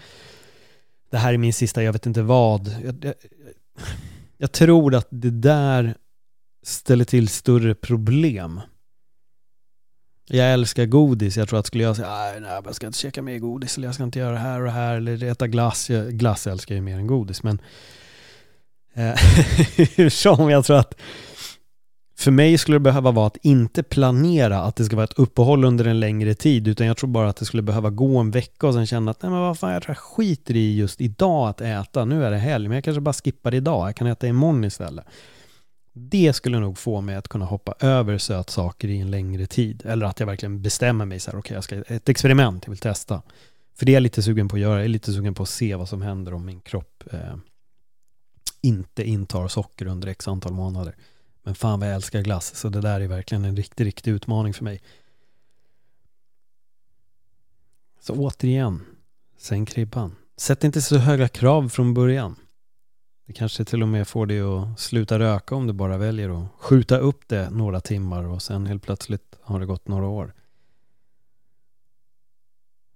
det 1.12 1.18
här 1.18 1.34
är 1.34 1.38
min 1.38 1.54
sista 1.54 1.84
jag 1.84 1.94
vet 1.94 2.06
inte 2.06 2.22
vad. 2.22 2.76
Jag, 2.84 3.06
jag, 3.06 3.14
jag 4.38 4.52
tror 4.52 4.96
att 4.96 5.08
det 5.10 5.32
där 5.32 5.96
ställer 6.64 7.06
till 7.06 7.28
större 7.28 7.76
problem. 7.76 8.62
Jag 10.30 10.54
älskar 10.54 10.86
godis. 10.86 11.38
Jag 11.38 11.50
tror 11.50 11.60
att 11.60 11.68
skulle 11.68 11.84
jag 11.84 11.96
säga 11.96 12.10
nej, 12.10 12.42
nej, 12.42 12.62
jag 12.66 12.76
ska 12.76 12.88
inte 12.88 13.00
käka 13.00 13.22
mer 13.22 13.40
godis 13.40 13.78
eller 13.78 13.88
jag 13.88 13.96
ska 13.96 14.04
inte 14.04 14.20
göra 14.20 14.32
det 14.32 14.40
här 14.40 14.60
och 14.60 14.66
det 14.66 14.72
här 14.72 14.96
eller 14.96 15.24
äta 15.24 15.48
glass. 15.48 15.88
Glass 16.10 16.48
älskar 16.48 16.76
jag 16.76 16.80
ju 16.80 16.86
mer 16.86 16.98
än 16.98 17.08
godis 17.08 17.44
men 17.44 17.62
hur 19.96 20.06
eh, 20.06 20.10
som, 20.10 20.50
jag 20.50 20.66
tror 20.66 20.78
att 20.78 20.96
för 22.20 22.32
mig 22.32 22.58
skulle 22.58 22.76
det 22.76 22.80
behöva 22.80 23.12
vara 23.12 23.28
att 23.28 23.38
inte 23.42 23.84
planera 23.84 24.62
att 24.62 24.76
det 24.76 24.86
ska 24.86 24.96
vara 24.96 25.04
ett 25.04 25.20
uppehåll 25.20 25.66
under 25.66 25.86
en 25.86 26.00
längre 26.00 26.34
tid, 26.34 26.68
utan 26.68 26.88
jag 26.88 26.98
tror 26.98 27.10
bara 27.10 27.30
att 27.30 27.36
det 27.36 27.46
skulle 27.46 27.64
behöva 27.64 27.90
gå 27.90 28.18
en 28.18 28.32
vecka 28.32 28.68
och 28.68 28.74
sen 28.74 28.88
känna 28.88 29.12
att 29.12 29.22
nej 29.22 29.32
men 29.32 29.42
vad 29.42 29.60
fan, 29.60 29.74
jag 29.74 29.84
tror 29.84 29.96
jag 29.96 29.98
skiter 29.98 30.56
i 30.56 30.76
just 30.76 31.02
idag 31.02 31.50
att 31.50 31.62
äta. 31.62 32.06
Nu 32.06 32.26
är 32.26 32.32
det 32.32 32.38
helg, 32.38 32.68
men 32.68 32.76
jag 32.76 32.84
kanske 32.84 33.02
bara 33.02 33.14
skippar 33.14 33.54
idag. 33.54 33.88
Jag 33.88 33.96
kan 33.96 34.08
äta 34.08 34.28
imorgon 34.28 34.64
istället. 34.64 35.06
Det 35.94 36.34
skulle 36.34 36.60
nog 36.60 36.78
få 36.78 37.02
mig 37.02 37.16
att 37.16 37.28
kunna 37.28 37.46
hoppa 37.46 37.74
över 37.80 38.18
sötsaker 38.18 38.88
i 38.88 39.00
en 39.00 39.12
längre 39.12 39.46
tid. 39.46 39.84
Eller 39.86 40.06
att 40.06 40.20
jag 40.20 40.28
verkligen 40.28 40.62
bestämmer 40.62 41.06
mig 41.06 41.20
så 41.20 41.32
här, 41.32 41.40
okej, 41.40 41.58
okay, 41.58 41.74
jag 41.74 41.86
ska 41.86 41.96
ett 41.96 42.10
experiment, 42.10 42.64
jag 42.66 42.72
vill 42.72 42.80
testa. 42.80 43.22
För 43.78 43.86
det 43.86 43.92
är 43.92 43.94
jag 43.94 44.04
lite 44.04 44.22
sugen 44.22 44.48
på 44.48 44.56
att 44.56 44.62
göra. 44.62 44.76
Jag 44.76 44.84
är 44.84 44.90
lite 44.90 45.14
sugen 45.14 45.34
på 45.34 45.44
att 45.44 45.50
se 45.50 45.76
vad 45.76 45.90
som 45.90 46.02
händer 46.02 46.34
om 46.34 46.46
min 46.46 46.60
kropp 46.60 47.04
eh, 47.12 47.36
inte 48.62 49.04
intar 49.04 49.48
socker 49.48 49.86
under 49.86 50.08
x 50.08 50.28
antal 50.28 50.54
månader. 50.54 50.96
Men 51.44 51.56
fan 51.56 51.80
vad 51.80 51.90
jag 51.90 51.96
älskar 51.96 52.22
glass, 52.22 52.56
så 52.56 52.70
det 52.70 52.82
där 52.82 53.02
är 53.02 53.08
verkligen 53.08 53.46
en 53.46 53.56
riktig, 53.56 53.86
riktig 53.86 54.12
utmaning 54.12 54.54
för 54.54 54.64
mig. 54.64 54.82
Så 58.00 58.14
återigen, 58.14 58.86
sänk 59.38 59.74
ribban. 59.74 60.16
Sätt 60.38 60.64
inte 60.64 60.82
så 60.82 60.98
höga 60.98 61.28
krav 61.28 61.70
från 61.70 61.94
början. 61.94 62.36
Det 63.26 63.34
kanske 63.34 63.66
till 63.66 63.82
och 63.82 63.88
med 63.88 64.08
får 64.08 64.26
dig 64.26 64.42
att 64.42 64.80
sluta 64.80 65.20
röka 65.20 65.56
om 65.56 65.68
du 65.68 65.74
bara 65.74 65.98
väljer 65.98 66.30
att 66.42 66.48
skjuta 66.60 66.98
upp 66.98 67.28
det 67.28 67.50
några 67.50 67.82
timmar 67.82 68.24
och 68.24 68.42
sen 68.42 68.66
helt 68.66 68.84
plötsligt 68.84 69.38
har 69.42 69.60
det 69.60 69.66
gått 69.66 69.88
några 69.88 70.08
år. 70.08 70.34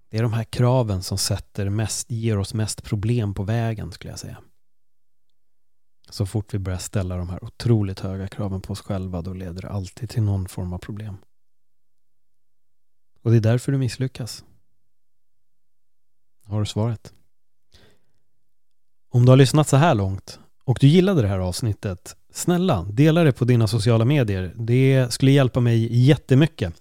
Det 0.08 0.18
är 0.18 0.22
de 0.22 0.32
här 0.32 0.44
kraven 0.44 1.02
som 1.02 1.18
sätter 1.18 1.68
mest, 1.68 2.10
ger 2.10 2.38
oss 2.38 2.54
mest 2.54 2.82
problem 2.82 3.34
på 3.34 3.42
vägen 3.42 3.92
skulle 3.92 4.12
jag 4.12 4.18
säga. 4.18 4.38
Så 6.12 6.26
fort 6.26 6.54
vi 6.54 6.58
börjar 6.58 6.78
ställa 6.78 7.16
de 7.16 7.28
här 7.28 7.44
otroligt 7.44 8.00
höga 8.00 8.28
kraven 8.28 8.60
på 8.60 8.72
oss 8.72 8.80
själva 8.80 9.22
då 9.22 9.32
leder 9.32 9.62
det 9.62 9.68
alltid 9.68 10.10
till 10.10 10.22
någon 10.22 10.48
form 10.48 10.72
av 10.72 10.78
problem. 10.78 11.16
Och 13.22 13.30
det 13.30 13.36
är 13.36 13.40
därför 13.40 13.72
du 13.72 13.78
misslyckas. 13.78 14.44
Har 16.46 16.60
du 16.60 16.66
svaret? 16.66 17.12
Om 19.10 19.24
du 19.24 19.32
har 19.32 19.36
lyssnat 19.36 19.68
så 19.68 19.76
här 19.76 19.94
långt 19.94 20.38
och 20.64 20.78
du 20.80 20.86
gillade 20.86 21.22
det 21.22 21.28
här 21.28 21.38
avsnittet, 21.38 22.16
snälla 22.32 22.86
dela 22.90 23.24
det 23.24 23.32
på 23.32 23.44
dina 23.44 23.66
sociala 23.66 24.04
medier. 24.04 24.54
Det 24.56 25.12
skulle 25.12 25.30
hjälpa 25.30 25.60
mig 25.60 26.04
jättemycket. 26.06 26.74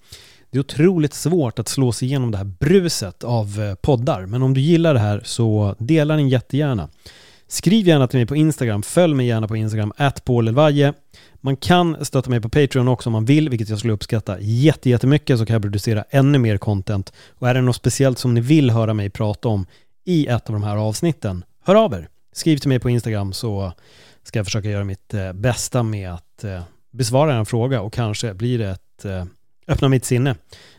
Det 0.50 0.58
är 0.58 0.60
otroligt 0.60 1.14
svårt 1.14 1.60
att 1.60 1.68
slå 1.68 1.92
sig 1.92 2.08
igenom 2.08 2.32
det 2.32 2.38
här 2.38 2.52
bruset 2.60 3.24
av 3.24 3.62
eh, 3.62 3.76
poddar, 3.76 4.26
men 4.26 4.44
om 4.44 4.54
du 4.54 4.62
gillar 4.62 4.94
det 4.94 5.00
här 5.00 5.22
så 5.26 5.76
dela 5.80 6.16
den 6.16 6.30
jättegärna. 6.30 6.90
Skriv 7.52 7.88
gärna 7.88 8.08
till 8.08 8.20
mig 8.20 8.26
på 8.26 8.36
Instagram, 8.36 8.84
följ 8.84 9.14
mig 9.14 9.28
gärna 9.28 9.48
på 9.48 9.56
Instagram, 9.56 9.94
@paulelvaje. 10.26 10.94
Man 11.42 11.56
kan 11.56 12.06
stötta 12.06 12.30
mig 12.30 12.42
på 12.42 12.50
Patreon 12.50 12.88
också 12.88 13.10
om 13.10 13.14
man 13.14 13.26
vill, 13.26 13.50
vilket 13.50 13.70
jag 13.70 13.80
skulle 13.80 13.94
uppskatta 13.94 14.38
jättemycket 14.40 15.40
så 15.40 15.46
kan 15.46 15.54
jag 15.54 15.62
producera 15.62 16.06
ännu 16.10 16.38
mer 16.38 16.58
content. 16.58 17.14
Och 17.30 17.50
är 17.50 17.54
det 17.54 17.62
något 17.62 17.76
speciellt 17.76 18.20
som 18.20 18.34
ni 18.34 18.42
vill 18.42 18.70
höra 18.70 18.94
mig 18.94 19.10
prata 19.10 19.48
om 19.48 19.66
i 20.06 20.28
ett 20.28 20.50
av 20.50 20.54
de 20.54 20.64
här 20.64 20.78
avsnitten, 20.78 21.44
hör 21.64 21.76
av 21.76 21.94
er. 21.94 22.10
Skriv 22.34 22.58
till 22.58 22.70
mig 22.70 22.80
på 22.80 22.90
Instagram 22.90 23.34
så 23.34 23.74
ska 24.24 24.40
jag 24.40 24.46
försöka 24.46 24.70
göra 24.70 24.84
mitt 24.84 25.14
eh, 25.14 25.34
bästa 25.34 25.84
med 25.84 26.14
att 26.14 26.44
eh, 26.44 26.62
besvara 26.92 27.36
en 27.36 27.46
fråga 27.46 27.82
och 27.82 27.94
kanske 27.94 28.34
blir 28.34 28.60
det 28.60 28.70
ett 28.70 29.06
eh, 29.06 29.26
öppna 29.68 29.90
mitt 29.90 30.06
sinne 30.06 30.36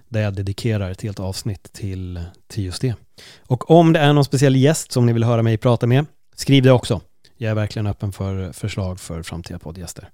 där 0.09 0.21
jag 0.21 0.35
dedikerar 0.35 0.91
ett 0.91 1.03
helt 1.03 1.21
avsnitt 1.21 1.73
till, 1.73 2.21
till 2.49 2.65
just 2.65 2.83
det. 2.83 2.95
Och 3.41 3.71
om 3.71 3.93
det 3.93 4.01
är 4.01 4.13
någon 4.13 4.25
speciell 4.25 4.57
gäst 4.57 4.93
som 4.93 5.07
ni 5.07 5.13
vill 5.13 5.25
höra 5.25 5.43
mig 5.43 5.59
prata 5.59 5.87
med 5.87 6.07
Skriv 6.35 6.63
det 6.63 6.73
också. 6.73 7.01
Jag 7.37 7.51
är 7.51 7.55
verkligen 7.55 7.87
öppen 7.87 8.13
för 8.13 8.53
förslag 8.53 9.01
för 9.01 9.23
framtida 9.23 9.59
poddgäster. 9.59 10.11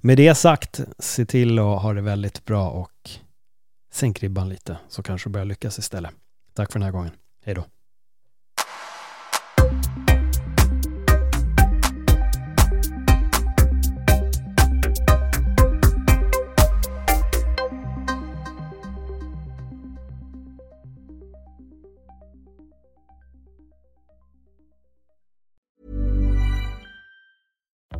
Med 0.00 0.16
det 0.16 0.34
sagt, 0.34 0.80
se 0.98 1.26
till 1.26 1.58
att 1.58 1.82
ha 1.82 1.92
det 1.92 2.00
väldigt 2.00 2.44
bra 2.44 2.70
och 2.70 3.10
sänk 3.92 4.22
ribban 4.22 4.48
lite 4.48 4.76
så 4.88 5.02
kanske 5.02 5.28
du 5.28 5.32
börjar 5.32 5.44
lyckas 5.44 5.78
istället. 5.78 6.10
Tack 6.54 6.72
för 6.72 6.78
den 6.78 6.84
här 6.84 6.92
gången. 6.92 7.12
Hej 7.44 7.54
då. 7.54 7.64